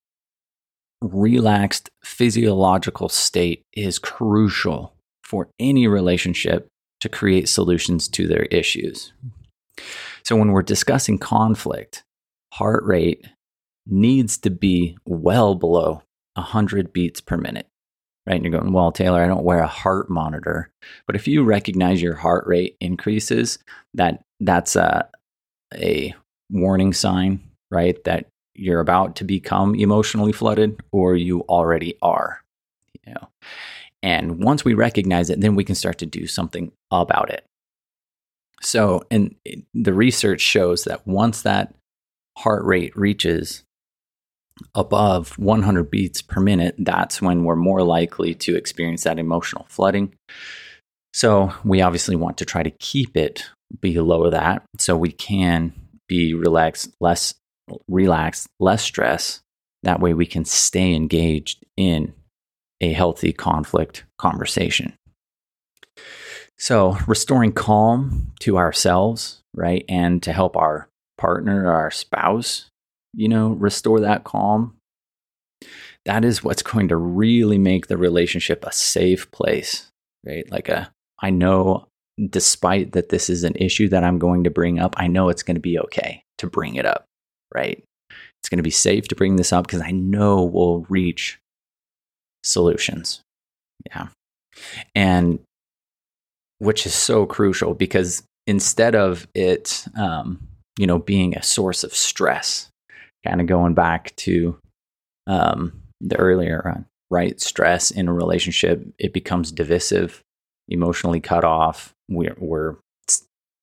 relaxed 1.03 1.91
physiological 2.05 3.09
state 3.09 3.63
is 3.73 3.99
crucial 3.99 4.95
for 5.25 5.49
any 5.59 5.87
relationship 5.87 6.69
to 7.01 7.09
create 7.09 7.49
solutions 7.49 8.07
to 8.09 8.29
their 8.29 8.45
issues. 8.45 9.13
So 10.23 10.37
when 10.37 10.53
we're 10.53 10.63
discussing 10.63 11.19
conflict, 11.19 12.05
heart 12.53 12.85
rate 12.85 13.27
needs 13.87 14.39
to 14.39 14.51
be 14.51 14.97
well 15.05 15.55
below 15.55 16.03
100 16.35 16.93
beats 16.93 17.21
per 17.21 17.37
minute. 17.37 17.67
Right. 18.25 18.37
And 18.37 18.45
you're 18.45 18.61
going, 18.61 18.73
well, 18.73 18.93
Taylor, 18.93 19.21
I 19.21 19.27
don't 19.27 19.43
wear 19.43 19.59
a 19.59 19.67
heart 19.67 20.09
monitor. 20.09 20.71
But 21.09 21.17
if 21.17 21.27
you 21.27 21.43
recognize 21.43 22.01
your 22.01 22.15
heart 22.15 22.47
rate 22.47 22.77
increases, 22.81 23.59
that 23.95 24.23
that's 24.39 24.77
a, 24.77 25.09
a 25.75 26.15
warning 26.49 26.93
sign, 26.93 27.41
right? 27.73 28.03
That 28.05 28.27
you're 28.55 28.81
about 28.81 29.17
to 29.17 29.25
become 29.25 29.75
emotionally 29.75 30.33
flooded 30.33 30.81
or 30.91 31.17
you 31.17 31.43
already 31.43 31.97
are. 32.03 32.43
You 33.05 33.15
know. 33.15 33.29
And 34.03 34.43
once 34.43 34.65
we 34.65 34.75
recognize 34.75 35.31
it, 35.31 35.41
then 35.41 35.55
we 35.55 35.65
can 35.65 35.75
start 35.75 35.99
to 35.99 36.07
do 36.07 36.27
something 36.27 36.73
about 36.91 37.31
it. 37.31 37.45
So, 38.63 39.03
and 39.11 39.35
the 39.75 39.93
research 39.93 40.41
shows 40.41 40.85
that 40.85 41.07
once 41.07 41.43
that 41.43 41.75
heart 42.39 42.65
rate 42.65 42.97
reaches 42.97 43.65
above 44.75 45.39
100 45.39 45.91
beats 45.91 46.23
per 46.23 46.41
minute, 46.41 46.77
that's 46.79 47.21
when 47.21 47.45
we're 47.45 47.57
more 47.57 47.83
likely 47.83 48.35
to 48.35 48.57
experience 48.57 49.05
that 49.05 49.19
emotional 49.19 49.67
flooding. 49.69 50.15
So, 51.13 51.53
we 51.65 51.81
obviously 51.81 52.17
want 52.17 52.39
to 52.39 52.45
try 52.45 52.63
to 52.63 52.71
keep 52.71 53.17
it 53.17 53.51
below 53.81 54.31
that 54.31 54.63
so 54.79 54.97
we 54.97 55.13
can 55.13 55.73
be 56.09 56.35
relaxed, 56.35 56.95
less 57.01 57.35
relaxed, 57.89 58.49
less 58.61 58.83
stress. 58.83 59.41
That 59.83 60.01
way, 60.01 60.15
we 60.15 60.27
can 60.27 60.45
stay 60.45 60.95
engaged 60.95 61.65
in 61.77 62.13
a 62.81 62.93
healthy 62.93 63.33
conflict 63.33 64.05
conversation. 64.19 64.95
So, 66.59 66.97
restoring 67.07 67.53
calm 67.53 68.33
to 68.41 68.57
ourselves, 68.59 69.43
right? 69.55 69.85
And 69.89 70.23
to 70.23 70.33
help 70.33 70.57
our 70.57 70.89
partner 71.19 71.71
our 71.73 71.91
spouse, 71.91 72.67
you 73.15 73.29
know, 73.29 73.51
restore 73.51 74.01
that 74.01 74.25
calm. 74.25 74.77
That 76.05 76.25
is 76.25 76.43
what's 76.43 76.63
going 76.63 76.89
to 76.89 76.97
really 76.97 77.59
make 77.59 77.87
the 77.87 77.97
relationship 77.97 78.65
a 78.65 78.73
safe 78.73 79.31
place, 79.31 79.89
right? 80.27 80.51
Like 80.51 80.69
a, 80.69 80.93
I 81.21 81.31
know 81.31 81.87
despite 82.29 82.93
that 82.93 83.09
this 83.09 83.31
is 83.31 83.45
an 83.45 83.55
issue 83.57 83.89
that 83.89 84.05
I'm 84.05 84.19
going 84.19 84.45
to 84.45 84.51
bring 84.51 84.79
up, 84.79 84.95
I 84.99 85.07
know 85.07 85.29
it's 85.29 85.43
going 85.43 85.55
to 85.55 85.61
be 85.61 85.79
okay 85.79 86.25
to 86.39 86.47
bring 86.47 86.75
it 86.75 86.87
up, 86.87 87.05
right? 87.55 87.83
It's 88.41 88.49
going 88.49 88.59
to 88.59 88.63
be 88.63 88.71
safe 88.71 89.09
to 89.09 89.15
bring 89.15 89.37
this 89.37 89.53
up 89.53 89.67
because 89.67 89.81
I 89.81 89.91
know 89.91 90.43
we'll 90.43 90.87
reach 90.89 91.39
solutions. 92.43 93.23
Yeah. 93.87 94.09
And 94.95 95.41
which 96.59 96.87
is 96.87 96.95
so 96.95 97.27
crucial 97.27 97.75
because 97.75 98.23
instead 98.47 98.95
of 98.95 99.27
it, 99.35 99.85
um, 99.99 100.47
you 100.79 100.87
know, 100.87 100.99
being 100.99 101.37
a 101.37 101.43
source 101.43 101.85
of 101.85 101.95
stress, 101.95 102.69
kind 103.27 103.41
of 103.41 103.47
going 103.47 103.75
back 103.75 104.15
to 104.17 104.57
um, 105.27 105.83
the 106.01 106.17
earlier 106.17 106.67
on, 106.67 106.87
right? 107.11 107.41
Stress 107.41 107.91
in 107.91 108.09
a 108.09 108.13
relationship, 108.13 108.85
it 108.99 109.13
becomes 109.13 109.53
divisive, 109.53 110.21
emotionally 110.69 111.21
cut 111.21 111.45
off. 111.45 111.93
We're, 112.09 112.37
we're 112.39 112.77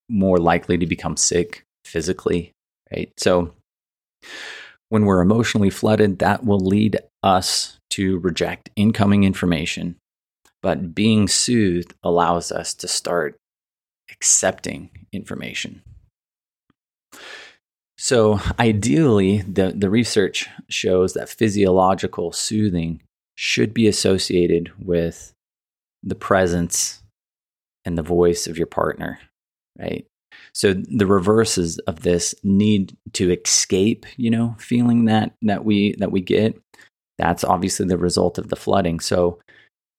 more 0.09 0.37
likely 0.37 0.77
to 0.77 0.85
become 0.85 1.17
sick 1.17 1.63
physically, 1.85 2.51
right? 2.91 3.11
So 3.17 3.53
when 4.89 5.05
we're 5.05 5.21
emotionally 5.21 5.69
flooded, 5.69 6.19
that 6.19 6.45
will 6.45 6.59
lead 6.59 6.97
us 7.23 7.79
to 7.91 8.19
reject 8.19 8.69
incoming 8.75 9.23
information 9.23 9.95
but 10.61 10.93
being 10.93 11.27
soothed 11.27 11.93
allows 12.03 12.51
us 12.51 12.73
to 12.75 12.87
start 12.87 13.37
accepting 14.11 14.89
information. 15.11 15.81
So, 17.97 18.39
ideally, 18.57 19.39
the, 19.41 19.73
the 19.75 19.89
research 19.89 20.47
shows 20.69 21.13
that 21.13 21.29
physiological 21.29 22.31
soothing 22.31 23.01
should 23.35 23.73
be 23.73 23.87
associated 23.87 24.71
with 24.79 25.33
the 26.01 26.15
presence 26.15 27.03
and 27.83 27.97
the 27.97 28.03
voice 28.03 28.47
of 28.47 28.57
your 28.57 28.67
partner, 28.67 29.19
right? 29.77 30.05
So 30.53 30.73
the 30.73 31.05
reverses 31.05 31.77
of 31.79 32.01
this 32.01 32.35
need 32.43 32.97
to 33.13 33.31
escape, 33.31 34.05
you 34.17 34.29
know, 34.29 34.55
feeling 34.59 35.05
that 35.05 35.33
that 35.41 35.65
we 35.65 35.95
that 35.99 36.11
we 36.11 36.21
get. 36.21 36.59
That's 37.17 37.43
obviously 37.43 37.85
the 37.85 37.97
result 37.97 38.37
of 38.37 38.49
the 38.49 38.55
flooding. 38.55 38.99
So 38.99 39.39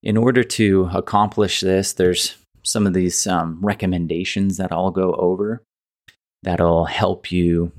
in 0.03 0.17
order 0.17 0.43
to 0.43 0.89
accomplish 0.95 1.61
this, 1.61 1.93
there's 1.93 2.37
some 2.63 2.87
of 2.87 2.95
these 2.95 3.27
um, 3.27 3.59
recommendations 3.61 4.57
that 4.57 4.73
I'll 4.73 4.91
go 4.91 5.13
over 5.15 5.63
that'll 6.43 6.87
help 6.87 7.31
you 7.31 7.73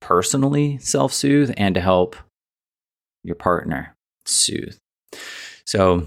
personally 0.00 0.78
self 0.78 1.12
soothe 1.12 1.52
and 1.56 1.74
to 1.74 1.80
help 1.80 2.16
your 3.24 3.34
partner 3.34 3.96
soothe. 4.24 4.76
So 5.66 6.06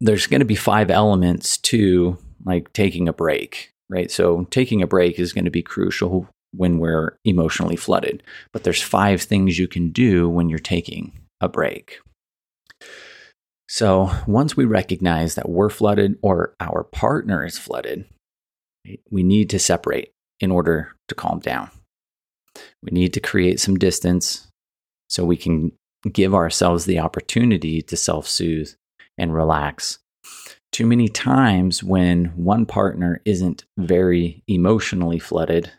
there's 0.00 0.26
going 0.26 0.40
to 0.40 0.46
be 0.46 0.56
five 0.56 0.90
elements 0.90 1.56
to 1.58 2.18
like 2.44 2.72
taking 2.72 3.08
a 3.08 3.12
break, 3.12 3.72
right? 3.88 4.10
So 4.10 4.46
taking 4.50 4.82
a 4.82 4.86
break 4.86 5.18
is 5.18 5.32
going 5.32 5.44
to 5.44 5.50
be 5.50 5.62
crucial 5.62 6.28
when 6.52 6.78
we're 6.78 7.18
emotionally 7.24 7.76
flooded, 7.76 8.22
but 8.52 8.64
there's 8.64 8.82
five 8.82 9.22
things 9.22 9.58
you 9.58 9.66
can 9.66 9.90
do 9.90 10.28
when 10.28 10.48
you're 10.48 10.58
taking 10.58 11.12
a 11.40 11.48
break. 11.48 11.98
So 13.68 14.10
once 14.26 14.56
we 14.56 14.64
recognize 14.64 15.34
that 15.34 15.48
we're 15.48 15.70
flooded 15.70 16.16
or 16.22 16.54
our 16.60 16.84
partner 16.84 17.44
is 17.44 17.58
flooded, 17.58 18.04
we 19.10 19.22
need 19.22 19.50
to 19.50 19.58
separate 19.58 20.12
in 20.40 20.50
order 20.50 20.94
to 21.08 21.14
calm 21.14 21.40
down. 21.40 21.70
We 22.82 22.90
need 22.92 23.14
to 23.14 23.20
create 23.20 23.58
some 23.58 23.76
distance 23.76 24.46
so 25.08 25.24
we 25.24 25.36
can 25.36 25.72
give 26.12 26.34
ourselves 26.34 26.84
the 26.84 26.98
opportunity 26.98 27.82
to 27.82 27.96
self 27.96 28.28
soothe 28.28 28.70
and 29.18 29.34
relax. 29.34 29.98
Too 30.74 30.86
many 30.88 31.06
times 31.06 31.84
when 31.84 32.32
one 32.34 32.66
partner 32.66 33.20
isn't 33.24 33.62
very 33.78 34.42
emotionally 34.48 35.20
flooded, 35.20 35.70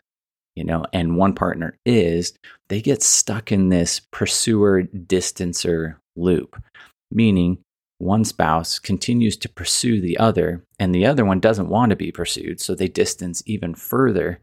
you 0.54 0.64
know, 0.64 0.86
and 0.90 1.18
one 1.18 1.34
partner 1.34 1.76
is, 1.84 2.32
they 2.68 2.80
get 2.80 3.02
stuck 3.02 3.52
in 3.52 3.68
this 3.68 4.00
pursuer 4.10 4.84
distancer 4.84 5.96
loop, 6.16 6.58
meaning 7.10 7.58
one 7.98 8.24
spouse 8.24 8.78
continues 8.78 9.36
to 9.36 9.50
pursue 9.50 10.00
the 10.00 10.16
other, 10.16 10.62
and 10.78 10.94
the 10.94 11.04
other 11.04 11.26
one 11.26 11.40
doesn't 11.40 11.68
want 11.68 11.90
to 11.90 11.96
be 11.96 12.10
pursued, 12.10 12.58
so 12.58 12.74
they 12.74 12.88
distance 12.88 13.42
even 13.44 13.74
further, 13.74 14.40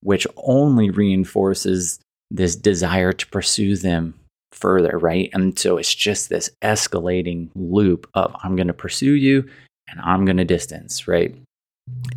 which 0.00 0.26
only 0.36 0.90
reinforces 0.90 2.00
this 2.32 2.56
desire 2.56 3.12
to 3.12 3.28
pursue 3.28 3.76
them 3.76 4.18
further, 4.50 4.98
right? 4.98 5.30
And 5.32 5.56
so 5.56 5.76
it's 5.76 5.94
just 5.94 6.30
this 6.30 6.50
escalating 6.62 7.50
loop 7.54 8.10
of 8.14 8.34
I'm 8.42 8.56
going 8.56 8.66
to 8.66 8.74
pursue 8.74 9.12
you 9.12 9.48
and 9.88 10.00
I'm 10.00 10.24
going 10.24 10.36
to 10.38 10.44
distance, 10.44 11.06
right? 11.06 11.34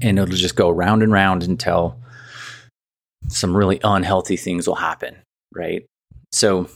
And 0.01 0.17
it'll 0.17 0.35
just 0.35 0.55
go 0.55 0.69
round 0.69 1.03
and 1.03 1.11
round 1.11 1.43
until 1.43 1.99
some 3.27 3.55
really 3.55 3.79
unhealthy 3.83 4.37
things 4.37 4.67
will 4.67 4.75
happen, 4.75 5.17
right? 5.53 5.85
So 6.31 6.69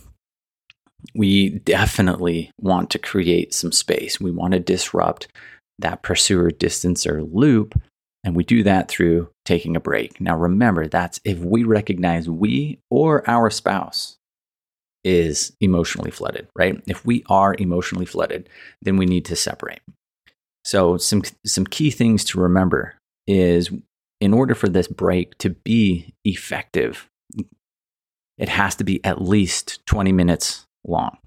we 1.16 1.50
definitely 1.50 2.52
want 2.60 2.90
to 2.92 3.00
create 3.00 3.54
some 3.54 3.72
space. 3.72 4.20
We 4.20 4.32
want 4.32 4.54
to 4.54 4.60
disrupt 4.60 5.28
that 5.80 6.04
pursuer 6.04 6.52
distancer 6.52 7.28
loop. 7.32 7.80
And 8.24 8.36
we 8.36 8.44
do 8.44 8.62
that 8.64 8.88
through 8.88 9.30
taking 9.46 9.76
a 9.76 9.80
break. 9.80 10.22
Now, 10.22 10.38
remember, 10.38 10.88
that's 10.88 11.20
if 11.26 11.40
we 11.40 11.64
recognize 11.64 12.30
we 12.30 12.80
or 12.92 13.28
our 13.28 13.50
spouse 13.50 14.18
is 15.04 15.54
emotionally 15.60 16.12
flooded, 16.12 16.48
right? 16.56 16.80
If 16.86 17.04
we 17.04 17.24
are 17.30 17.56
emotionally 17.58 18.06
flooded, 18.06 18.48
then 18.84 18.98
we 18.98 19.08
need 19.08 19.26
to 19.26 19.36
separate. 19.36 19.82
So, 20.64 20.98
some, 20.98 21.24
some 21.46 21.66
key 21.66 21.92
things 21.92 22.24
to 22.26 22.40
remember 22.40 22.96
is 23.28 23.70
in 24.20 24.34
order 24.34 24.54
for 24.54 24.70
this 24.70 24.88
break 24.88 25.38
to 25.40 25.50
be 25.50 26.14
effective, 26.24 27.10
it 28.38 28.50
has 28.50 28.76
to 28.76 28.84
be 28.84 29.04
at 29.04 29.22
least 29.22 29.86
20 29.86 30.12
minutes 30.12 30.66
long. 30.86 31.18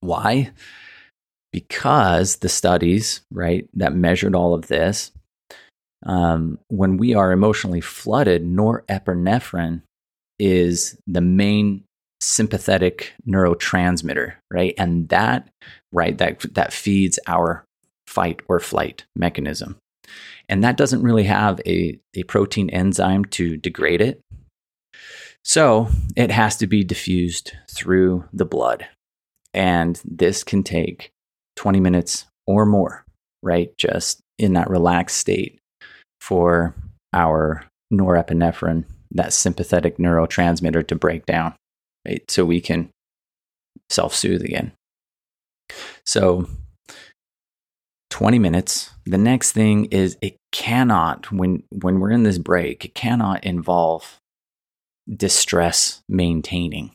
Why? 0.00 0.52
Because 1.52 2.36
the 2.36 2.48
studies, 2.48 3.22
right, 3.30 3.68
that 3.74 3.94
measured 3.94 4.34
all 4.34 4.54
of 4.54 4.66
this, 4.66 5.12
um, 6.04 6.58
when 6.68 6.96
we 6.96 7.14
are 7.14 7.32
emotionally 7.32 7.80
flooded, 7.80 8.44
norepinephrine 8.44 9.82
is 10.38 10.98
the 11.06 11.20
main 11.20 11.84
sympathetic 12.20 13.14
neurotransmitter, 13.26 14.34
right? 14.52 14.74
And 14.78 15.08
that, 15.08 15.48
right, 15.92 16.16
that, 16.18 16.44
that 16.54 16.72
feeds 16.72 17.18
our 17.26 17.64
fight 18.14 18.40
or 18.48 18.60
flight 18.60 19.04
mechanism. 19.16 19.76
And 20.48 20.62
that 20.62 20.76
doesn't 20.76 21.02
really 21.02 21.24
have 21.24 21.60
a, 21.66 21.98
a 22.14 22.22
protein 22.24 22.70
enzyme 22.70 23.24
to 23.26 23.56
degrade 23.56 24.00
it. 24.00 24.20
So 25.42 25.88
it 26.16 26.30
has 26.30 26.56
to 26.58 26.66
be 26.66 26.84
diffused 26.84 27.52
through 27.70 28.24
the 28.32 28.44
blood. 28.44 28.86
And 29.52 30.00
this 30.04 30.44
can 30.44 30.62
take 30.62 31.10
20 31.56 31.80
minutes 31.80 32.26
or 32.46 32.64
more, 32.66 33.04
right? 33.42 33.76
Just 33.78 34.20
in 34.38 34.52
that 34.54 34.70
relaxed 34.70 35.18
state 35.18 35.58
for 36.20 36.74
our 37.12 37.64
norepinephrine, 37.92 38.84
that 39.12 39.32
sympathetic 39.32 39.98
neurotransmitter, 39.98 40.86
to 40.86 40.94
break 40.94 41.26
down, 41.26 41.54
right? 42.06 42.22
So 42.30 42.44
we 42.44 42.60
can 42.60 42.90
self 43.90 44.14
soothe 44.14 44.42
again. 44.42 44.72
So 46.04 46.48
20 48.14 48.38
minutes. 48.38 48.92
The 49.06 49.18
next 49.18 49.50
thing 49.52 49.86
is 49.86 50.16
it 50.22 50.36
cannot, 50.52 51.32
when, 51.32 51.64
when 51.72 51.98
we're 51.98 52.12
in 52.12 52.22
this 52.22 52.38
break, 52.38 52.84
it 52.84 52.94
cannot 52.94 53.42
involve 53.42 54.20
distress 55.12 56.00
maintaining, 56.08 56.92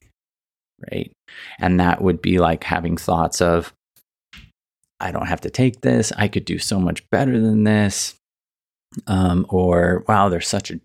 right? 0.89 1.11
And 1.59 1.81
that 1.81 2.01
would 2.01 2.21
be 2.21 2.39
like 2.39 2.63
having 2.63 2.95
thoughts 2.95 3.41
of, 3.41 3.73
I 5.01 5.11
don't 5.11 5.27
have 5.27 5.41
to 5.41 5.49
take 5.49 5.81
this. 5.81 6.13
I 6.15 6.29
could 6.29 6.45
do 6.45 6.57
so 6.57 6.79
much 6.79 7.03
better 7.09 7.37
than 7.37 7.65
this. 7.65 8.15
Um, 9.05 9.45
or 9.49 10.05
wow, 10.07 10.29
there's 10.29 10.47
such 10.47 10.71
a 10.71 10.79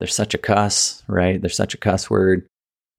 there's 0.00 0.14
such 0.14 0.34
a 0.34 0.38
cuss, 0.38 1.04
right? 1.06 1.40
There's 1.40 1.56
such 1.56 1.74
a 1.74 1.78
cuss 1.78 2.10
word. 2.10 2.48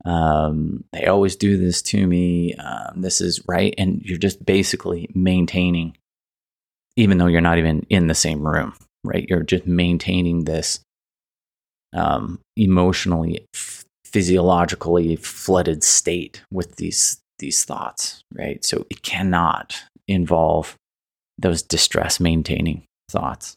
Um, 0.06 0.86
they 0.94 1.08
always 1.08 1.36
do 1.36 1.58
this 1.58 1.82
to 1.84 2.08
me. 2.08 2.54
Um, 2.56 3.02
this 3.02 3.20
is 3.20 3.42
right, 3.50 3.76
and 3.78 4.02
you're 4.02 4.18
just 4.18 4.46
basically 4.46 5.10
maintaining, 5.14 5.98
even 7.00 7.18
though 7.18 7.28
you're 7.28 7.40
not 7.40 7.58
even 7.58 7.86
in 7.90 8.08
the 8.08 8.14
same 8.14 8.46
room, 8.46 8.74
right? 9.06 9.26
You're 9.30 9.44
just 9.44 9.66
maintaining 9.66 10.44
this 10.44 10.82
um, 11.94 12.40
emotionally, 12.58 13.46
f- 13.56 13.86
physiologically 14.04 15.16
flooded 15.16 15.84
state 15.84 16.44
with 16.52 16.76
these 16.76 17.22
these 17.40 17.64
thoughts, 17.64 18.22
right? 18.34 18.66
So 18.66 18.86
it 18.90 19.02
cannot 19.02 19.82
involve 20.10 20.76
those 21.38 21.62
distress 21.62 22.20
maintaining 22.20 22.84
thoughts. 23.10 23.56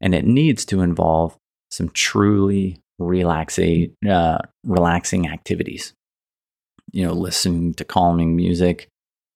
And 0.00 0.14
it 0.14 0.24
needs 0.24 0.64
to 0.66 0.80
involve 0.80 1.36
some 1.72 1.88
truly 1.88 2.78
relaxing, 3.00 3.94
uh, 4.08 4.38
relaxing 4.64 5.28
activities. 5.28 5.92
You 6.92 7.04
know, 7.04 7.14
listening 7.14 7.74
to 7.74 7.84
calming 7.84 8.36
music, 8.36 8.86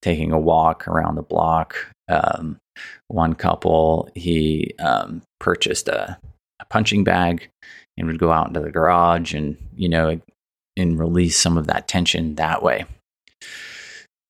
taking 0.03 0.31
a 0.31 0.39
walk 0.39 0.87
around 0.87 1.17
the 1.17 1.23
block. 1.23 1.75
Um, 2.09 2.59
one 3.09 3.35
couple, 3.35 4.09
he 4.15 4.75
um, 4.79 5.23
purchased 5.41 5.89
a, 5.89 6.19
a 6.61 6.65
punching 6.67 7.05
bag 7.05 7.49
and 7.97 8.07
would 8.07 8.19
go 8.19 8.33
out 8.33 8.49
into 8.49 8.61
the 8.61 8.71
garage 8.71 9.35
and, 9.35 9.57
you 9.77 9.89
know, 9.89 10.21
and 10.77 10.99
release 10.99 11.39
some 11.39 11.57
of 11.57 11.67
that 11.67 11.87
tension 11.87 12.35
that 12.35 12.63
way. 12.63 12.85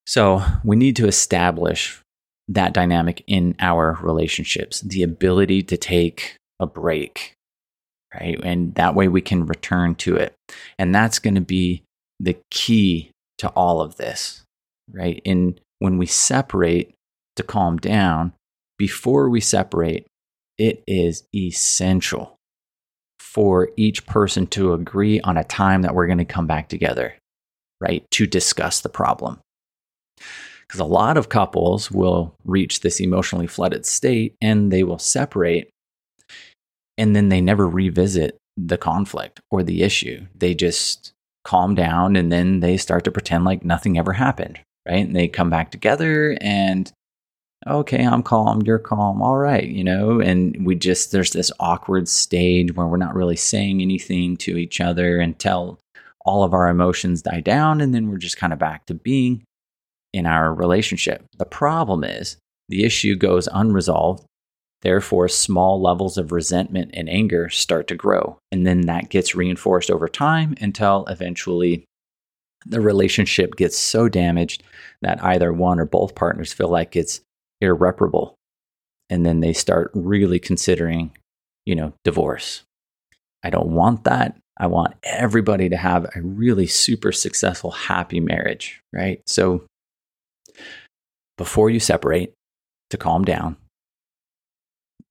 So 0.07 0.43
we 0.63 0.77
need 0.77 0.97
to 0.97 1.07
establish 1.07 2.01
that 2.49 2.75
dynamic 2.75 3.25
in 3.27 3.57
our 3.59 3.99
relationships, 4.03 4.81
the 4.81 5.03
ability 5.03 5.63
to 5.63 5.77
take 5.79 6.37
a 6.61 6.67
break, 6.67 7.33
right? 8.15 8.39
And 8.45 8.75
that 8.75 8.95
way 8.95 9.09
we 9.09 9.23
can 9.23 9.47
return 9.47 9.95
to 9.97 10.17
it. 10.17 10.35
And 10.79 10.95
that's 10.95 11.19
going 11.19 11.37
to 11.37 11.41
be 11.41 11.83
the 12.21 12.37
key 12.51 13.11
to 13.39 13.49
all 13.51 13.81
of 13.81 13.97
this, 13.97 14.43
right? 14.93 15.23
In 15.25 15.59
when 15.79 15.97
we 15.99 16.07
separate 16.07 16.94
to 17.37 17.43
calm 17.43 17.77
down, 17.79 18.33
before 18.79 19.29
we 19.29 19.41
separate, 19.41 20.07
it 20.59 20.83
is 20.87 21.25
essential 21.35 22.37
for 23.19 23.71
each 23.77 24.07
person 24.07 24.47
to 24.47 24.73
agree 24.73 25.21
on 25.21 25.37
a 25.37 25.45
time 25.45 25.83
that 25.83 25.95
we're 25.95 26.07
going 26.07 26.19
to 26.19 26.25
come 26.25 26.47
back 26.47 26.69
together, 26.69 27.15
right? 27.81 28.05
To 28.13 28.27
discuss 28.27 28.81
the 28.81 28.89
problem. 28.89 29.41
Because 30.67 30.81
a 30.81 30.85
lot 30.85 31.17
of 31.17 31.29
couples 31.29 31.91
will 31.91 32.35
reach 32.45 32.81
this 32.81 33.01
emotionally 33.01 33.47
flooded 33.47 33.87
state 33.87 34.35
and 34.41 34.73
they 34.73 34.83
will 34.83 34.99
separate 34.99 35.71
and 36.97 37.15
then 37.15 37.29
they 37.29 37.41
never 37.41 37.69
revisit 37.69 38.39
the 38.57 38.79
conflict 38.79 39.41
or 39.51 39.63
the 39.63 39.83
issue. 39.83 40.27
They 40.35 40.55
just 40.55 41.13
calm 41.45 41.75
down 41.75 42.17
and 42.17 42.31
then 42.31 42.61
they 42.61 42.77
start 42.77 43.05
to 43.05 43.11
pretend 43.11 43.45
like 43.45 43.65
nothing 43.65 43.99
ever 43.99 44.13
happened, 44.13 44.61
right? 44.89 45.05
And 45.05 45.15
they 45.15 45.29
come 45.29 45.51
back 45.51 45.71
together 45.71 46.39
and 46.41 46.91
okay, 47.67 48.05
I'm 48.05 48.23
calm, 48.23 48.63
you're 48.63 48.79
calm, 48.79 49.23
all 49.23 49.37
right, 49.37 49.67
you 49.67 49.85
know, 49.85 50.21
and 50.21 50.67
we 50.67 50.75
just 50.75 51.13
there's 51.13 51.33
this 51.33 51.53
awkward 51.61 52.09
stage 52.09 52.75
where 52.75 52.87
we're 52.87 52.97
not 52.97 53.15
really 53.15 53.37
saying 53.37 53.81
anything 53.81 54.37
to 54.39 54.57
each 54.57 54.81
other 54.81 55.19
until 55.19 55.79
all 56.25 56.43
of 56.43 56.55
our 56.55 56.69
emotions 56.69 57.23
die 57.23 57.41
down 57.41 57.81
and 57.81 57.95
then 57.95 58.09
we're 58.09 58.17
just 58.17 58.39
kind 58.39 58.53
of 58.53 58.59
back 58.59 58.87
to 58.87 58.95
being 58.95 59.43
in 60.13 60.27
our 60.27 60.55
relationship. 60.55 61.25
The 61.39 61.45
problem 61.45 62.05
is 62.05 62.37
the 62.69 62.85
issue 62.85 63.17
goes 63.17 63.49
unresolved. 63.53 64.25
Therefore, 64.83 65.29
small 65.29 65.81
levels 65.81 66.19
of 66.19 66.31
resentment 66.31 66.91
and 66.95 67.09
anger 67.09 67.49
start 67.49 67.89
to 67.89 67.95
grow. 67.95 68.39
And 68.53 68.67
then 68.67 68.83
that 68.83 69.09
gets 69.09 69.35
reinforced 69.35 69.91
over 69.91 70.09
time 70.09 70.55
until 70.61 71.07
eventually 71.09 71.85
the 72.67 72.81
relationship 72.81 73.57
gets 73.57 73.79
so 73.79 74.09
damaged 74.09 74.63
that 75.01 75.23
either 75.25 75.53
one 75.53 75.81
or 75.81 75.87
both 75.87 76.15
partners 76.15 76.53
feel 76.53 76.69
like 76.69 76.97
it's 76.97 77.21
irreparable. 77.71 78.35
And 79.11 79.25
then 79.25 79.41
they 79.41 79.53
start 79.53 79.91
really 79.95 80.39
considering, 80.39 81.13
you 81.67 81.75
know, 81.75 81.93
divorce. 82.05 82.63
I 83.43 83.51
don't 83.51 83.73
want 83.73 84.05
that. 84.05 84.37
I 84.59 84.67
want 84.67 84.95
everybody 85.03 85.69
to 85.69 85.77
have 85.77 86.05
a 86.05 86.23
really 86.23 86.67
super 86.67 87.13
successful, 87.13 87.71
happy 87.71 88.21
marriage, 88.21 88.81
right? 88.93 89.21
So 89.27 89.65
before 91.37 91.71
you 91.71 91.81
separate 91.81 92.33
to 92.91 92.97
calm 92.97 93.25
down. 93.25 93.57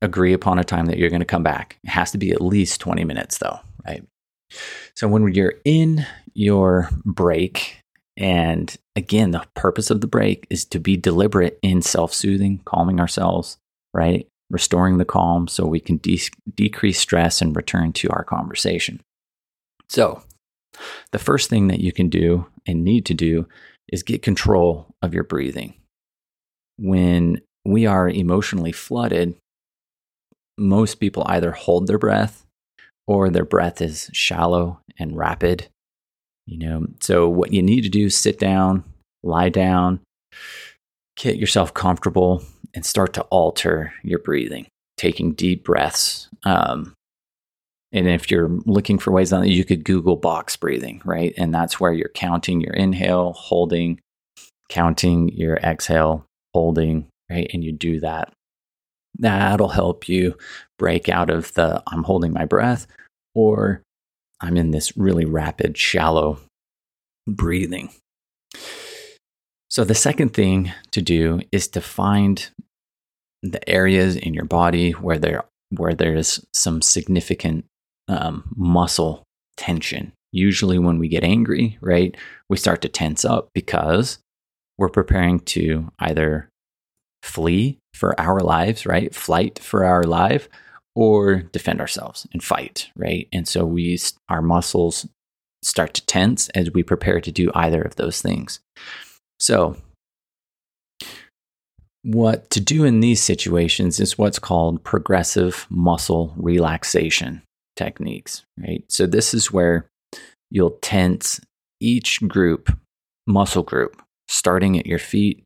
Agree 0.02 0.34
upon 0.34 0.60
a 0.60 0.64
time 0.64 0.88
that 0.88 0.98
you're 0.98 1.10
going 1.10 1.22
to 1.22 1.26
come 1.26 1.44
back. 1.44 1.78
It 1.84 1.90
has 1.90 2.12
to 2.12 2.18
be 2.18 2.32
at 2.32 2.42
least 2.42 2.82
20 2.82 3.04
minutes, 3.04 3.38
though, 3.38 3.60
right? 3.86 4.04
So 4.96 5.08
when 5.08 5.34
you're 5.34 5.56
in 5.66 6.06
your 6.34 6.90
break, 7.06 7.80
and 8.18 8.76
again, 8.96 9.32
the 9.32 9.46
purpose 9.56 9.90
of 9.90 10.02
the 10.02 10.08
break 10.08 10.46
is 10.50 10.66
to 10.66 10.80
be 10.80 10.98
deliberate 10.98 11.60
in 11.62 11.82
self 11.82 12.14
soothing, 12.14 12.62
calming 12.66 13.00
ourselves, 13.00 13.58
right? 13.94 14.28
Restoring 14.50 14.98
the 14.98 15.06
calm 15.06 15.48
so 15.48 15.66
we 15.66 15.80
can 15.80 15.98
de- 15.98 16.30
decrease 16.56 17.00
stress 17.00 17.42
and 17.42 17.56
return 17.56 17.92
to 17.94 18.10
our 18.10 18.24
conversation. 18.24 19.02
So, 19.90 20.22
the 21.12 21.20
first 21.20 21.50
thing 21.50 21.68
that 21.68 21.80
you 21.80 21.92
can 21.92 22.10
do 22.10 22.48
and 22.68 22.84
need 22.84 23.06
to 23.08 23.14
do 23.14 23.48
is 23.92 24.04
get 24.04 24.22
control 24.22 24.88
of 25.02 25.14
your 25.14 25.24
breathing 25.24 25.74
when 26.78 27.42
we 27.66 27.86
are 27.86 28.10
emotionally 28.10 28.72
flooded, 28.72 29.36
most 30.58 30.96
people 30.96 31.24
either 31.28 31.52
hold 31.52 31.88
their 31.88 31.98
breath 31.98 32.46
or 33.08 33.30
their 33.30 33.46
breath 33.46 33.82
is 33.82 34.10
shallow 34.14 34.80
and 35.00 35.18
rapid. 35.18 35.68
You 36.46 36.58
know, 36.58 36.88
so 37.00 37.30
what 37.30 37.54
you 37.54 37.62
need 37.62 37.82
to 37.82 37.90
do 37.90 38.06
is 38.06 38.18
sit 38.18 38.38
down, 38.38 38.84
lie 39.24 39.50
down, 39.50 40.02
get 41.16 41.38
yourself 41.38 41.74
comfortable, 41.74 42.44
and 42.74 42.86
start 42.86 43.14
to 43.14 43.22
alter 43.24 43.94
your 44.04 44.20
breathing, 44.20 44.68
taking 44.98 45.34
deep 45.34 45.64
breaths. 45.64 46.28
Um, 46.44 46.94
and 47.94 48.08
if 48.08 48.32
you're 48.32 48.50
looking 48.66 48.98
for 48.98 49.12
ways 49.12 49.32
on 49.32 49.42
that, 49.42 49.50
you 49.50 49.64
could 49.64 49.86
Google 49.86 50.16
box 50.16 50.58
breathing, 50.58 51.02
right? 51.06 51.34
And 51.38 51.54
that's 51.54 51.80
where 51.80 51.94
you're 51.94 52.10
counting 52.10 52.60
your 52.60 52.74
inhale, 52.74 53.34
holding, 53.34 54.00
counting 54.68 55.30
your 55.30 55.58
exhale, 55.58 56.26
holding, 56.54 57.08
right? 57.30 57.50
And 57.54 57.64
you 57.64 57.72
do 57.72 58.00
that. 58.00 58.34
That'll 59.20 59.70
help 59.70 60.10
you 60.10 60.36
break 60.80 61.08
out 61.08 61.30
of 61.30 61.54
the 61.54 61.84
I'm 61.88 62.04
holding 62.04 62.34
my 62.34 62.46
breath 62.46 62.88
or 63.36 63.84
I'm 64.44 64.58
in 64.58 64.72
this 64.72 64.96
really 64.98 65.26
rapid, 65.26 65.78
shallow 65.78 66.40
breathing. 67.26 67.90
So, 69.70 69.84
the 69.84 69.96
second 69.96 70.34
thing 70.34 70.72
to 70.92 71.02
do 71.02 71.42
is 71.52 71.68
to 71.70 71.82
find 71.82 72.48
the 73.42 73.68
areas 73.68 74.16
in 74.16 74.34
your 74.34 74.46
body 74.46 74.92
where 74.92 75.18
there 75.18 75.46
where 75.72 75.96
there's 75.96 76.46
some 76.54 76.82
significant 76.82 77.66
um, 78.08 78.44
muscle 78.56 79.24
tension. 79.58 80.12
Usually, 80.34 80.78
when 80.78 81.00
we 81.00 81.08
get 81.08 81.24
angry, 81.24 81.78
right, 81.82 82.16
we 82.50 82.58
start 82.58 82.82
to 82.82 82.90
tense 82.90 83.24
up 83.24 83.50
because 83.56 84.20
we're 84.78 84.90
preparing 84.90 85.40
to 85.40 85.90
either 86.00 86.50
flee 87.24 87.80
for 87.94 88.20
our 88.20 88.42
lives, 88.42 88.86
right? 88.86 89.16
Flight 89.16 89.58
for 89.58 89.86
our 89.86 90.04
life, 90.04 90.50
or 90.96 91.38
defend 91.38 91.82
ourselves 91.82 92.28
and 92.34 92.44
fight, 92.44 92.90
right? 92.96 93.28
And 93.34 93.48
so 93.48 93.66
we, 93.66 94.00
our 94.30 94.42
muscles 94.42 95.08
start 95.64 95.94
to 95.96 96.06
tense 96.06 96.50
as 96.50 96.72
we 96.72 96.84
prepare 96.84 97.22
to 97.22 97.32
do 97.32 97.52
either 97.56 97.82
of 97.82 97.96
those 97.96 98.22
things. 98.22 98.60
So, 99.40 99.78
what 102.04 102.50
to 102.50 102.60
do 102.60 102.84
in 102.84 103.00
these 103.00 103.22
situations 103.22 104.00
is 104.00 104.18
what's 104.18 104.40
called 104.40 104.84
progressive 104.84 105.66
muscle 105.70 106.34
relaxation 106.36 107.42
techniques, 107.76 108.44
right? 108.60 108.84
So, 108.90 109.06
this 109.06 109.34
is 109.34 109.52
where 109.52 109.88
you'll 110.52 110.78
tense 110.82 111.40
each 111.80 112.26
group, 112.28 112.78
muscle 113.26 113.64
group, 113.64 114.02
starting 114.28 114.78
at 114.78 114.86
your 114.86 115.00
feet 115.00 115.43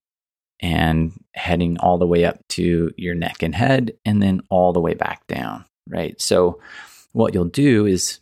and 0.59 1.13
heading 1.33 1.77
all 1.79 1.97
the 1.97 2.07
way 2.07 2.25
up 2.25 2.39
to 2.49 2.91
your 2.97 3.15
neck 3.15 3.43
and 3.43 3.55
head, 3.55 3.93
and 4.05 4.21
then 4.21 4.41
all 4.49 4.73
the 4.73 4.79
way 4.79 4.93
back 4.93 5.25
down, 5.27 5.65
right? 5.87 6.19
So, 6.19 6.59
what 7.13 7.33
you'll 7.33 7.45
do 7.45 7.85
is 7.85 8.19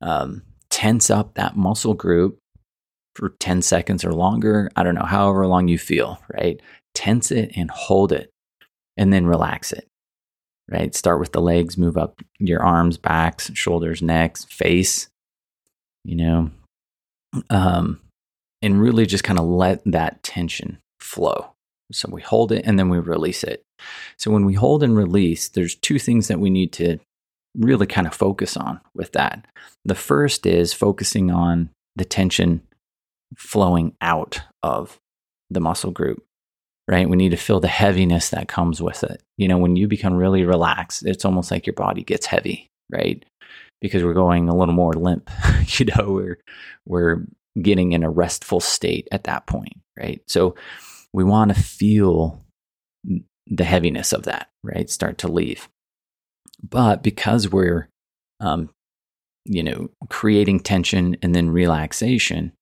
um, 0.00 0.42
tense 0.70 1.10
up 1.10 1.34
that 1.34 1.56
muscle 1.56 1.94
group 1.94 2.38
for 3.14 3.30
10 3.40 3.62
seconds 3.62 4.04
or 4.04 4.12
longer. 4.12 4.70
I 4.76 4.82
don't 4.82 4.94
know, 4.94 5.04
however 5.04 5.46
long 5.46 5.68
you 5.68 5.78
feel, 5.78 6.20
right? 6.32 6.60
Tense 6.94 7.30
it 7.30 7.52
and 7.56 7.70
hold 7.70 8.12
it 8.12 8.30
and 8.96 9.12
then 9.12 9.26
relax 9.26 9.72
it, 9.72 9.86
right? 10.70 10.94
Start 10.94 11.20
with 11.20 11.32
the 11.32 11.40
legs, 11.40 11.78
move 11.78 11.96
up 11.96 12.20
your 12.38 12.62
arms, 12.62 12.96
backs, 12.98 13.50
shoulders, 13.54 14.02
necks, 14.02 14.44
face, 14.44 15.08
you 16.04 16.16
know, 16.16 16.50
um, 17.50 18.00
and 18.60 18.80
really 18.80 19.06
just 19.06 19.24
kind 19.24 19.38
of 19.38 19.46
let 19.46 19.82
that 19.84 20.22
tension 20.22 20.78
flow. 21.00 21.51
So 21.92 22.08
we 22.10 22.22
hold 22.22 22.52
it 22.52 22.64
and 22.64 22.78
then 22.78 22.88
we 22.88 22.98
release 22.98 23.44
it. 23.44 23.62
So 24.16 24.30
when 24.30 24.44
we 24.44 24.54
hold 24.54 24.82
and 24.82 24.96
release, 24.96 25.48
there's 25.48 25.74
two 25.74 25.98
things 25.98 26.28
that 26.28 26.40
we 26.40 26.50
need 26.50 26.72
to 26.74 26.98
really 27.56 27.86
kind 27.86 28.06
of 28.06 28.14
focus 28.14 28.56
on 28.56 28.80
with 28.94 29.12
that. 29.12 29.46
The 29.84 29.94
first 29.94 30.46
is 30.46 30.72
focusing 30.72 31.30
on 31.30 31.70
the 31.96 32.04
tension 32.04 32.62
flowing 33.36 33.94
out 34.00 34.40
of 34.62 34.98
the 35.50 35.60
muscle 35.60 35.90
group, 35.90 36.22
right? 36.88 37.08
We 37.08 37.16
need 37.16 37.30
to 37.30 37.36
feel 37.36 37.60
the 37.60 37.68
heaviness 37.68 38.30
that 38.30 38.48
comes 38.48 38.80
with 38.80 39.04
it. 39.04 39.22
You 39.36 39.48
know, 39.48 39.58
when 39.58 39.76
you 39.76 39.86
become 39.86 40.14
really 40.14 40.44
relaxed, 40.44 41.04
it's 41.04 41.24
almost 41.24 41.50
like 41.50 41.66
your 41.66 41.74
body 41.74 42.02
gets 42.02 42.26
heavy, 42.26 42.68
right? 42.90 43.24
Because 43.80 44.04
we're 44.04 44.14
going 44.14 44.48
a 44.48 44.56
little 44.56 44.74
more 44.74 44.92
limp, 44.92 45.28
you 45.78 45.86
know, 45.86 46.12
we're, 46.12 46.38
we're 46.86 47.26
getting 47.60 47.92
in 47.92 48.02
a 48.02 48.10
restful 48.10 48.60
state 48.60 49.08
at 49.12 49.24
that 49.24 49.46
point, 49.46 49.78
right? 49.98 50.22
So 50.26 50.54
we 51.12 51.24
want 51.24 51.54
to 51.54 51.60
feel 51.60 52.44
the 53.46 53.64
heaviness 53.64 54.12
of 54.12 54.22
that, 54.24 54.48
right? 54.62 54.88
Start 54.88 55.18
to 55.18 55.28
leave. 55.28 55.68
But 56.62 57.02
because 57.02 57.50
we're, 57.50 57.88
um, 58.40 58.70
you 59.44 59.62
know, 59.62 59.90
creating 60.08 60.60
tension 60.60 61.16
and 61.22 61.34
then 61.34 61.50
relaxation, 61.50 62.52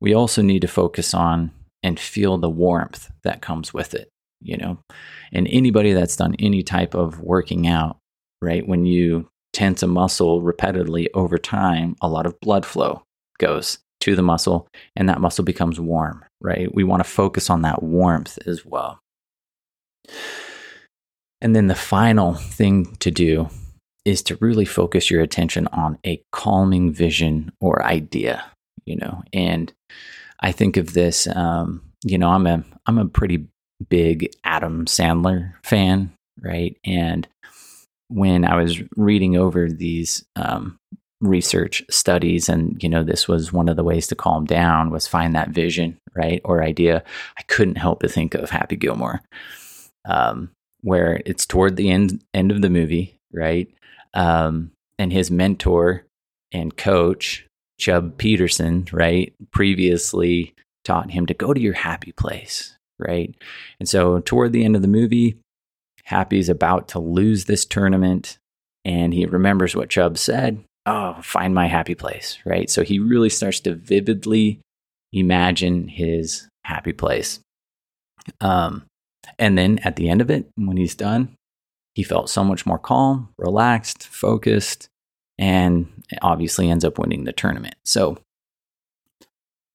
we 0.00 0.14
also 0.14 0.42
need 0.42 0.60
to 0.60 0.68
focus 0.68 1.14
on 1.14 1.50
and 1.82 1.98
feel 1.98 2.38
the 2.38 2.50
warmth 2.50 3.10
that 3.24 3.40
comes 3.40 3.72
with 3.72 3.94
it, 3.94 4.08
you 4.40 4.56
know. 4.56 4.78
And 5.32 5.48
anybody 5.48 5.92
that's 5.92 6.16
done 6.16 6.36
any 6.38 6.62
type 6.62 6.94
of 6.94 7.20
working 7.20 7.66
out, 7.66 7.98
right, 8.42 8.66
when 8.66 8.84
you 8.84 9.28
tense 9.52 9.82
a 9.82 9.86
muscle 9.86 10.42
repeatedly 10.42 11.12
over 11.14 11.38
time, 11.38 11.96
a 12.00 12.08
lot 12.08 12.26
of 12.26 12.38
blood 12.40 12.66
flow 12.66 13.02
goes 13.38 13.78
to 14.00 14.14
the 14.14 14.22
muscle 14.22 14.68
and 14.94 15.08
that 15.08 15.20
muscle 15.20 15.44
becomes 15.44 15.80
warm, 15.80 16.24
right? 16.40 16.72
We 16.74 16.84
want 16.84 17.02
to 17.02 17.08
focus 17.08 17.50
on 17.50 17.62
that 17.62 17.82
warmth 17.82 18.38
as 18.46 18.64
well. 18.64 19.00
And 21.40 21.54
then 21.54 21.68
the 21.68 21.74
final 21.74 22.34
thing 22.34 22.96
to 22.96 23.10
do 23.10 23.48
is 24.04 24.22
to 24.22 24.38
really 24.40 24.64
focus 24.64 25.10
your 25.10 25.22
attention 25.22 25.66
on 25.68 25.98
a 26.06 26.22
calming 26.32 26.92
vision 26.92 27.52
or 27.60 27.84
idea, 27.84 28.44
you 28.84 28.96
know. 28.96 29.22
And 29.32 29.72
I 30.40 30.52
think 30.52 30.76
of 30.76 30.94
this, 30.94 31.26
um, 31.28 31.82
you 32.04 32.18
know, 32.18 32.30
I'm 32.30 32.46
a 32.46 32.64
I'm 32.86 32.98
a 32.98 33.06
pretty 33.06 33.46
big 33.88 34.30
Adam 34.44 34.86
Sandler 34.86 35.54
fan, 35.62 36.12
right? 36.40 36.76
And 36.84 37.28
when 38.08 38.44
I 38.44 38.56
was 38.56 38.80
reading 38.96 39.36
over 39.36 39.68
these 39.68 40.24
um, 40.36 40.77
research 41.20 41.82
studies 41.90 42.48
and 42.48 42.80
you 42.82 42.88
know 42.88 43.02
this 43.02 43.26
was 43.26 43.52
one 43.52 43.68
of 43.68 43.76
the 43.76 43.84
ways 43.84 44.06
to 44.06 44.14
calm 44.14 44.44
down 44.44 44.90
was 44.90 45.06
find 45.06 45.34
that 45.34 45.50
vision 45.50 45.98
right 46.14 46.40
or 46.44 46.62
idea. 46.62 47.02
I 47.36 47.42
couldn't 47.42 47.76
help 47.76 48.00
but 48.00 48.10
think 48.10 48.34
of 48.34 48.50
happy 48.50 48.76
gilmore 48.76 49.20
um, 50.04 50.50
where 50.82 51.20
it's 51.26 51.44
toward 51.44 51.76
the 51.76 51.90
end 51.90 52.22
end 52.34 52.52
of 52.52 52.62
the 52.62 52.70
movie 52.70 53.16
right? 53.32 53.68
Um, 54.14 54.70
and 54.98 55.12
his 55.12 55.30
mentor 55.30 56.04
and 56.52 56.76
coach 56.76 57.46
chub 57.78 58.16
peterson 58.16 58.86
right 58.92 59.32
previously 59.50 60.54
taught 60.84 61.10
him 61.10 61.26
to 61.26 61.34
go 61.34 61.52
to 61.52 61.60
your 61.60 61.74
happy 61.74 62.12
place 62.12 62.76
right? 62.98 63.34
And 63.80 63.88
so 63.88 64.20
toward 64.20 64.52
the 64.52 64.64
end 64.64 64.76
of 64.76 64.82
the 64.82 64.88
movie 64.88 65.36
happy's 66.04 66.48
about 66.48 66.88
to 66.88 66.98
lose 66.98 67.44
this 67.44 67.64
tournament 67.64 68.38
and 68.84 69.12
he 69.12 69.26
remembers 69.26 69.76
what 69.76 69.90
Chub 69.90 70.16
said 70.16 70.64
oh, 70.88 71.16
find 71.22 71.54
my 71.54 71.66
happy 71.66 71.94
place, 71.94 72.38
right? 72.46 72.70
So 72.70 72.82
he 72.82 72.98
really 72.98 73.28
starts 73.28 73.60
to 73.60 73.74
vividly 73.74 74.60
imagine 75.12 75.86
his 75.86 76.48
happy 76.64 76.92
place. 76.92 77.40
Um, 78.40 78.84
and 79.38 79.56
then 79.56 79.78
at 79.80 79.96
the 79.96 80.08
end 80.08 80.20
of 80.20 80.30
it, 80.30 80.48
when 80.56 80.76
he's 80.76 80.94
done, 80.94 81.34
he 81.94 82.02
felt 82.02 82.30
so 82.30 82.42
much 82.42 82.64
more 82.64 82.78
calm, 82.78 83.28
relaxed, 83.38 84.06
focused, 84.06 84.88
and 85.38 85.88
obviously 86.22 86.70
ends 86.70 86.84
up 86.84 86.98
winning 86.98 87.24
the 87.24 87.32
tournament. 87.32 87.74
So 87.84 88.18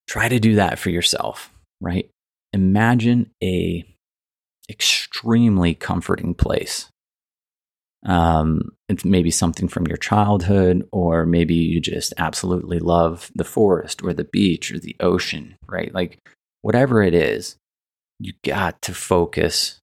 try 0.08 0.30
to 0.30 0.40
do 0.40 0.56
that 0.56 0.80
for 0.80 0.90
yourself, 0.90 1.52
right? 1.80 2.10
Imagine 2.54 3.30
a 3.44 3.86
extremely 4.70 5.76
comforting 5.76 6.34
place 6.34 6.90
um, 8.06 8.72
it's 8.90 9.06
maybe 9.06 9.32
something 9.32 9.68
from 9.68 9.88
your 9.88 9.98
childhood, 9.98 10.88
or 10.92 11.26
maybe 11.26 11.56
you 11.56 11.80
just 11.80 12.14
absolutely 12.18 12.80
love 12.80 13.32
the 13.36 13.44
forest 13.44 14.04
or 14.04 14.14
the 14.14 14.26
beach 14.26 14.72
or 14.72 14.80
the 14.80 14.96
ocean, 15.00 15.56
right? 15.68 15.94
Like 15.94 16.20
whatever 16.62 17.02
it 17.02 17.14
is, 17.14 17.56
you 18.20 18.34
got 18.44 18.82
to 18.84 18.94
focus 18.94 19.80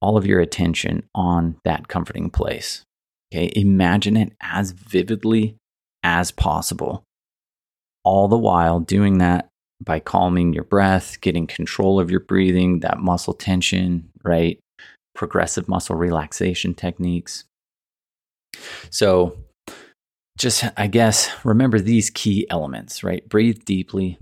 all 0.00 0.16
of 0.16 0.26
your 0.26 0.40
attention 0.40 1.04
on 1.14 1.56
that 1.64 1.88
comforting 1.88 2.30
place. 2.30 2.84
Okay. 3.32 3.52
Imagine 3.54 4.16
it 4.16 4.32
as 4.40 4.70
vividly 4.70 5.56
as 6.02 6.30
possible. 6.30 7.02
All 8.04 8.28
the 8.28 8.38
while 8.38 8.80
doing 8.80 9.18
that 9.18 9.48
by 9.82 10.00
calming 10.00 10.52
your 10.52 10.64
breath, 10.64 11.20
getting 11.20 11.46
control 11.46 12.00
of 12.00 12.10
your 12.10 12.20
breathing, 12.20 12.80
that 12.80 12.98
muscle 12.98 13.34
tension, 13.34 14.08
right? 14.22 14.58
Progressive 15.14 15.68
muscle 15.68 15.96
relaxation 15.96 16.74
techniques. 16.74 17.44
So, 18.90 19.38
just, 20.38 20.64
I 20.76 20.86
guess, 20.86 21.30
remember 21.44 21.80
these 21.80 22.10
key 22.10 22.46
elements, 22.48 23.02
right? 23.02 23.28
Breathe 23.28 23.64
deeply, 23.64 24.18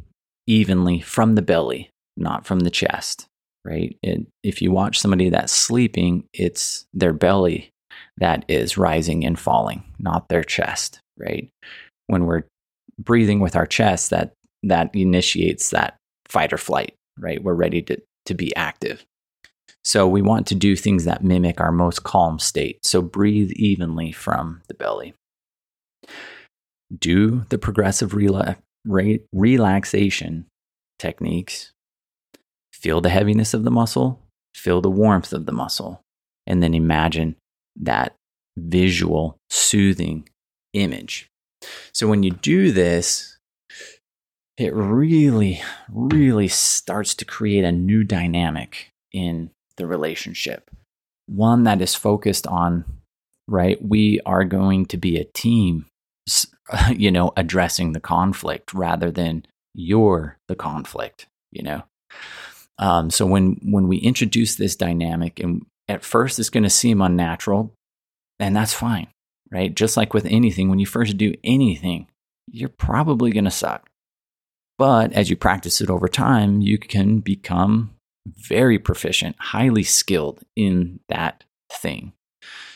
evenly 0.47 1.01
from 1.01 1.35
the 1.35 1.43
belly, 1.43 1.91
not 2.17 2.47
from 2.47 2.61
the 2.61 2.71
chest, 2.71 3.27
right? 3.65 3.97
And 4.03 4.27
if 4.43 4.63
you 4.63 4.73
watch 4.73 4.99
somebody 4.99 5.29
that's 5.29 5.53
sleeping, 5.53 6.25
it's 6.33 6.87
their 6.95 7.13
belly 7.13 7.71
that 8.17 8.45
is 8.49 8.79
rising 8.79 9.25
and 9.27 9.39
falling, 9.39 9.85
not 9.99 10.29
their 10.29 10.43
chest, 10.43 11.01
right? 11.19 11.51
When 12.07 12.25
we're 12.25 12.45
breathing 12.99 13.41
with 13.41 13.55
our 13.55 13.67
chest, 13.67 14.11
that 14.11 14.33
that 14.63 14.95
initiates 14.95 15.71
that 15.71 15.97
fight 16.27 16.53
or 16.53 16.59
flight, 16.59 16.95
right? 17.19 17.43
We're 17.43 17.55
ready 17.55 17.83
to, 17.83 18.01
to 18.25 18.35
be 18.35 18.57
active. 18.57 19.05
So 19.87 20.09
we 20.09 20.21
want 20.21 20.49
to 20.49 20.57
do 20.57 20.75
things 20.75 21.05
that 21.05 21.23
mimic 21.23 21.61
our 21.61 21.71
most 21.71 22.03
calm 22.03 22.41
state. 22.41 22.85
So 22.85 23.01
breathe 23.01 23.53
evenly 23.53 24.11
from 24.11 24.63
the 24.67 24.75
belly. 24.75 25.15
Do 26.93 27.47
the 27.51 27.59
progressive 27.59 28.11
rela- 28.11 28.57
re- 28.85 29.23
relaxation 29.33 30.47
techniques. 30.99 31.73
Feel 32.73 33.01
the 33.01 33.11
heaviness 33.11 33.55
of 33.55 33.63
the 33.63 33.71
muscle, 33.71 34.21
feel 34.57 34.81
the 34.81 34.91
warmth 34.91 35.33
of 35.33 35.47
the 35.47 35.53
muscle, 35.53 36.01
and 36.49 36.61
then 36.61 36.75
imagine 36.75 37.37
that 37.77 38.17
visual, 38.57 39.39
soothing 39.51 40.29
image. 40.73 41.31
So 41.95 42.09
when 42.09 42.25
you 42.25 42.33
do 42.33 42.73
this, 42.73 43.39
it 44.59 44.75
really, 44.75 45.63
really 45.89 46.49
starts 46.49 47.15
to 47.15 47.25
create 47.25 47.65
a 47.65 47.71
new 47.71 48.03
dynamic 48.03 48.91
in 49.13 49.51
the 49.77 49.87
relationship. 49.87 50.71
One 51.27 51.65
that 51.65 51.81
is 51.81 51.95
focused 51.95 52.47
on, 52.47 52.85
right, 53.49 53.79
we 53.83 54.21
are 54.27 54.45
going 54.45 54.87
to 54.87 54.97
be 54.97 55.19
a 55.19 55.25
team, 55.25 55.87
you 56.91 57.11
know, 57.11 57.33
addressing 57.37 57.93
the 57.93 58.01
conflict 58.01 58.73
rather 58.75 59.11
than 59.11 59.45
you're 59.75 60.39
the 60.49 60.57
conflict, 60.57 61.27
you 61.53 61.63
know. 61.63 61.83
Um, 62.79 63.11
so 63.11 63.25
when 63.27 63.59
when 63.63 63.89
we 63.89 63.97
introduce 63.99 64.57
this 64.57 64.77
dynamic, 64.77 65.41
and 65.41 65.65
at 65.89 66.05
first 66.05 66.39
it's 66.39 66.51
going 66.51 66.65
to 66.65 66.71
seem 66.71 67.01
unnatural, 67.01 67.73
and 68.39 68.55
that's 68.55 68.75
fine, 68.75 69.09
right? 69.51 69.75
Just 69.75 69.97
like 69.97 70.13
with 70.13 70.27
anything, 70.27 70.69
when 70.69 70.79
you 70.79 70.87
first 70.87 71.17
do 71.17 71.35
anything, 71.43 72.07
you're 72.51 72.69
probably 72.69 73.33
going 73.33 73.45
to 73.45 73.51
suck. 73.51 73.89
But 74.79 75.13
as 75.13 75.31
you 75.31 75.37
practice 75.37 75.81
it 75.81 75.89
over 75.89 76.07
time, 76.07 76.61
you 76.61 76.77
can 76.79 77.21
become 77.21 77.96
very 78.49 78.79
proficient, 78.79 79.37
highly 79.39 79.83
skilled 79.83 80.41
in 80.57 81.01
that 81.09 81.45
thing. 81.73 82.13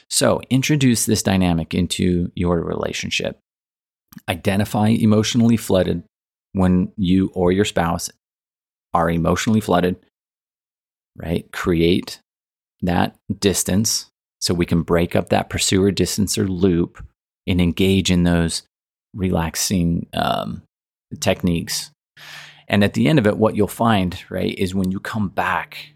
So 0.08 0.40
introduce 0.50 1.06
this 1.06 1.22
dynamic 1.22 1.74
into 1.74 2.30
your 2.34 2.60
relationship. 2.60 3.38
Identify 4.28 4.88
emotionally 4.88 5.56
flooded 5.56 6.02
when 6.52 6.92
you 6.96 7.30
or 7.34 7.52
your 7.52 7.64
spouse 7.64 8.10
are 8.92 9.08
emotionally 9.08 9.60
flooded, 9.60 9.96
right? 11.16 11.50
Create 11.52 12.20
that 12.82 13.16
distance 13.38 14.06
so 14.40 14.54
we 14.54 14.66
can 14.66 14.82
break 14.82 15.14
up 15.14 15.28
that 15.28 15.50
pursuer 15.50 15.92
distancer 15.92 16.48
loop 16.48 17.04
and 17.46 17.60
engage 17.60 18.10
in 18.10 18.24
those 18.24 18.62
relaxing 19.14 20.06
um, 20.14 20.62
techniques. 21.20 21.90
And 22.70 22.84
at 22.84 22.94
the 22.94 23.08
end 23.08 23.18
of 23.18 23.26
it, 23.26 23.36
what 23.36 23.56
you'll 23.56 23.66
find, 23.66 24.16
right, 24.30 24.56
is 24.56 24.76
when 24.76 24.92
you 24.92 25.00
come 25.00 25.28
back, 25.28 25.92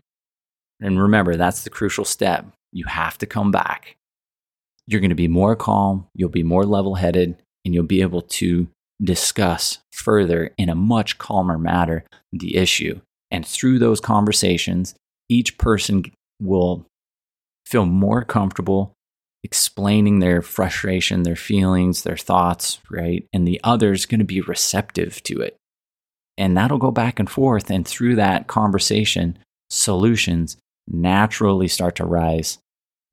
and 0.80 1.00
remember, 1.00 1.36
that's 1.36 1.62
the 1.62 1.70
crucial 1.70 2.04
step. 2.04 2.46
You 2.72 2.84
have 2.86 3.16
to 3.18 3.26
come 3.26 3.52
back. 3.52 3.96
You're 4.88 5.00
going 5.00 5.10
to 5.10 5.14
be 5.14 5.28
more 5.28 5.54
calm, 5.54 6.08
you'll 6.14 6.28
be 6.28 6.42
more 6.42 6.66
level 6.66 6.96
headed, 6.96 7.36
and 7.64 7.72
you'll 7.72 7.84
be 7.84 8.02
able 8.02 8.22
to 8.22 8.66
discuss 9.02 9.78
further 9.92 10.50
in 10.58 10.68
a 10.68 10.74
much 10.74 11.16
calmer 11.18 11.58
manner 11.58 12.04
the 12.32 12.56
issue. 12.56 13.00
And 13.30 13.46
through 13.46 13.78
those 13.78 14.00
conversations, 14.00 14.94
each 15.28 15.56
person 15.58 16.04
will 16.42 16.86
feel 17.64 17.86
more 17.86 18.24
comfortable 18.24 18.92
explaining 19.44 20.18
their 20.18 20.42
frustration, 20.42 21.22
their 21.22 21.36
feelings, 21.36 22.02
their 22.02 22.16
thoughts, 22.16 22.80
right? 22.90 23.26
And 23.32 23.46
the 23.46 23.60
other's 23.62 24.06
going 24.06 24.18
to 24.18 24.24
be 24.24 24.40
receptive 24.40 25.22
to 25.24 25.40
it. 25.40 25.56
And 26.36 26.56
that'll 26.56 26.78
go 26.78 26.90
back 26.90 27.20
and 27.20 27.30
forth. 27.30 27.70
And 27.70 27.86
through 27.86 28.16
that 28.16 28.46
conversation, 28.46 29.38
solutions 29.70 30.56
naturally 30.88 31.68
start 31.68 31.96
to 31.96 32.04
rise 32.04 32.58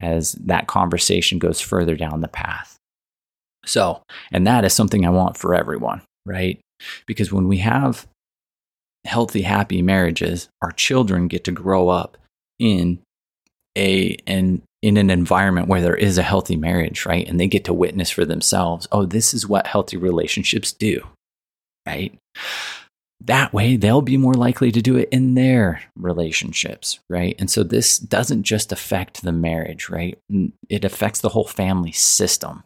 as 0.02 0.34
that 0.34 0.68
conversation 0.68 1.40
goes 1.40 1.62
further 1.62 1.96
down 1.96 2.22
the 2.22 2.28
path. 2.28 2.78
So, 3.66 4.02
and 4.32 4.48
that 4.48 4.66
is 4.66 4.74
something 4.74 5.06
I 5.06 5.12
want 5.12 5.38
for 5.38 5.54
everyone, 5.54 6.02
right? 6.26 6.60
Because 7.06 7.32
when 7.32 7.48
we 7.48 7.58
have 7.58 8.08
healthy, 9.06 9.44
happy 9.44 9.82
marriages, 9.82 10.50
our 10.62 10.72
children 10.72 11.28
get 11.28 11.44
to 11.44 11.52
grow 11.52 11.90
up 11.90 12.18
in 12.60 13.00
a 13.78 14.18
an 14.28 14.62
in 14.82 14.98
an 14.98 15.10
environment 15.12 15.68
where 15.68 15.82
there 15.82 15.96
is 15.96 16.18
a 16.18 16.24
healthy 16.24 16.56
marriage, 16.56 17.06
right? 17.06 17.28
And 17.28 17.40
they 17.40 17.48
get 17.48 17.66
to 17.66 17.74
witness 17.74 18.10
for 18.10 18.26
themselves, 18.26 18.88
oh, 18.92 19.06
this 19.06 19.34
is 19.34 19.48
what 19.48 19.68
healthy 19.68 19.96
relationships 19.96 20.74
do, 20.74 21.06
right? 21.86 22.18
That 23.26 23.54
way, 23.54 23.76
they'll 23.76 24.02
be 24.02 24.18
more 24.18 24.34
likely 24.34 24.72
to 24.72 24.82
do 24.82 24.98
it 24.98 25.10
in 25.12 25.36
their 25.36 25.84
relationships, 25.96 27.00
right? 27.08 27.36
And 27.38 27.52
so 27.52 27.64
this 27.64 28.00
doesn't 28.00 28.44
just 28.44 28.72
affect 28.72 29.22
the 29.22 29.32
marriage, 29.32 29.90
right? 29.90 30.18
It 30.70 30.84
affects 30.84 31.22
the 31.22 31.30
whole 31.30 31.48
family 31.48 31.92
system. 31.92 32.64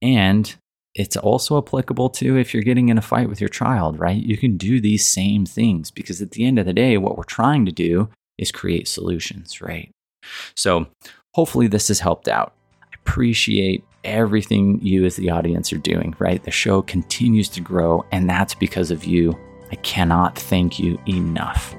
And 0.00 0.54
it's 0.94 1.16
also 1.16 1.58
applicable 1.58 2.10
to 2.10 2.38
if 2.38 2.54
you're 2.54 2.62
getting 2.62 2.88
in 2.88 2.98
a 2.98 3.02
fight 3.02 3.28
with 3.28 3.40
your 3.40 3.48
child, 3.48 3.98
right? 3.98 4.22
You 4.22 4.36
can 4.36 4.56
do 4.56 4.80
these 4.80 5.04
same 5.04 5.44
things 5.44 5.90
because 5.90 6.22
at 6.22 6.32
the 6.32 6.44
end 6.44 6.58
of 6.58 6.66
the 6.66 6.72
day, 6.72 6.96
what 6.96 7.16
we're 7.16 7.24
trying 7.24 7.66
to 7.66 7.72
do 7.72 8.10
is 8.38 8.52
create 8.52 8.86
solutions, 8.86 9.60
right? 9.60 9.90
So 10.56 10.86
hopefully 11.34 11.66
this 11.66 11.88
has 11.88 12.00
helped 12.00 12.28
out. 12.28 12.54
I 12.82 12.86
appreciate 12.94 13.84
everything 14.04 14.80
you 14.82 15.04
as 15.04 15.16
the 15.16 15.30
audience 15.30 15.72
are 15.72 15.78
doing, 15.78 16.14
right? 16.18 16.42
The 16.42 16.50
show 16.50 16.80
continues 16.82 17.48
to 17.50 17.60
grow, 17.60 18.04
and 18.12 18.30
that's 18.30 18.54
because 18.54 18.90
of 18.90 19.04
you. 19.04 19.38
I 19.70 19.76
cannot 19.76 20.36
thank 20.38 20.78
you 20.78 20.98
enough. 21.06 21.76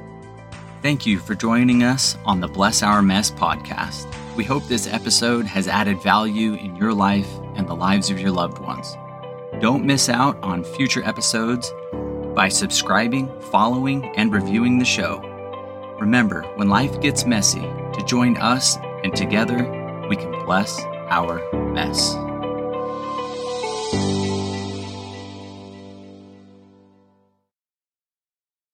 Thank 0.82 1.06
you 1.06 1.19
for 1.19 1.36
joining 1.36 1.84
us 1.84 2.17
on 2.25 2.39
the 2.39 2.47
Bless 2.47 2.82
Our 2.82 3.01
Mess 3.01 3.30
podcast. 3.30 4.08
We 4.36 4.43
hope 4.43 4.65
this 4.67 4.88
episode 4.88 5.45
has 5.45 5.67
added 5.67 6.01
value 6.01 6.54
in 6.54 6.75
your 6.75 6.93
life 6.93 7.30
and 7.56 7.67
the 7.67 7.75
lives 7.75 8.10
of 8.10 8.19
your 8.19 8.32
loved 8.32 8.60
ones. 8.60 8.95
Don't 9.60 9.86
miss 9.86 10.10
out 10.10 10.41
on 10.41 10.63
future 10.63 11.04
episodes 11.04 11.71
by 12.34 12.47
subscribing, 12.47 13.30
following, 13.51 14.06
and 14.15 14.34
reviewing 14.34 14.80
the 14.80 14.86
show. 14.86 15.19
Remember, 15.99 16.43
when 16.56 16.69
life 16.69 16.99
gets 17.01 17.25
messy, 17.25 17.60
to 17.60 18.04
join 18.08 18.38
us 18.38 18.77
and 19.04 19.15
together 19.15 19.58
we 20.10 20.15
can 20.15 20.32
bless 20.45 20.82
our 21.10 21.41
mess. 21.73 22.15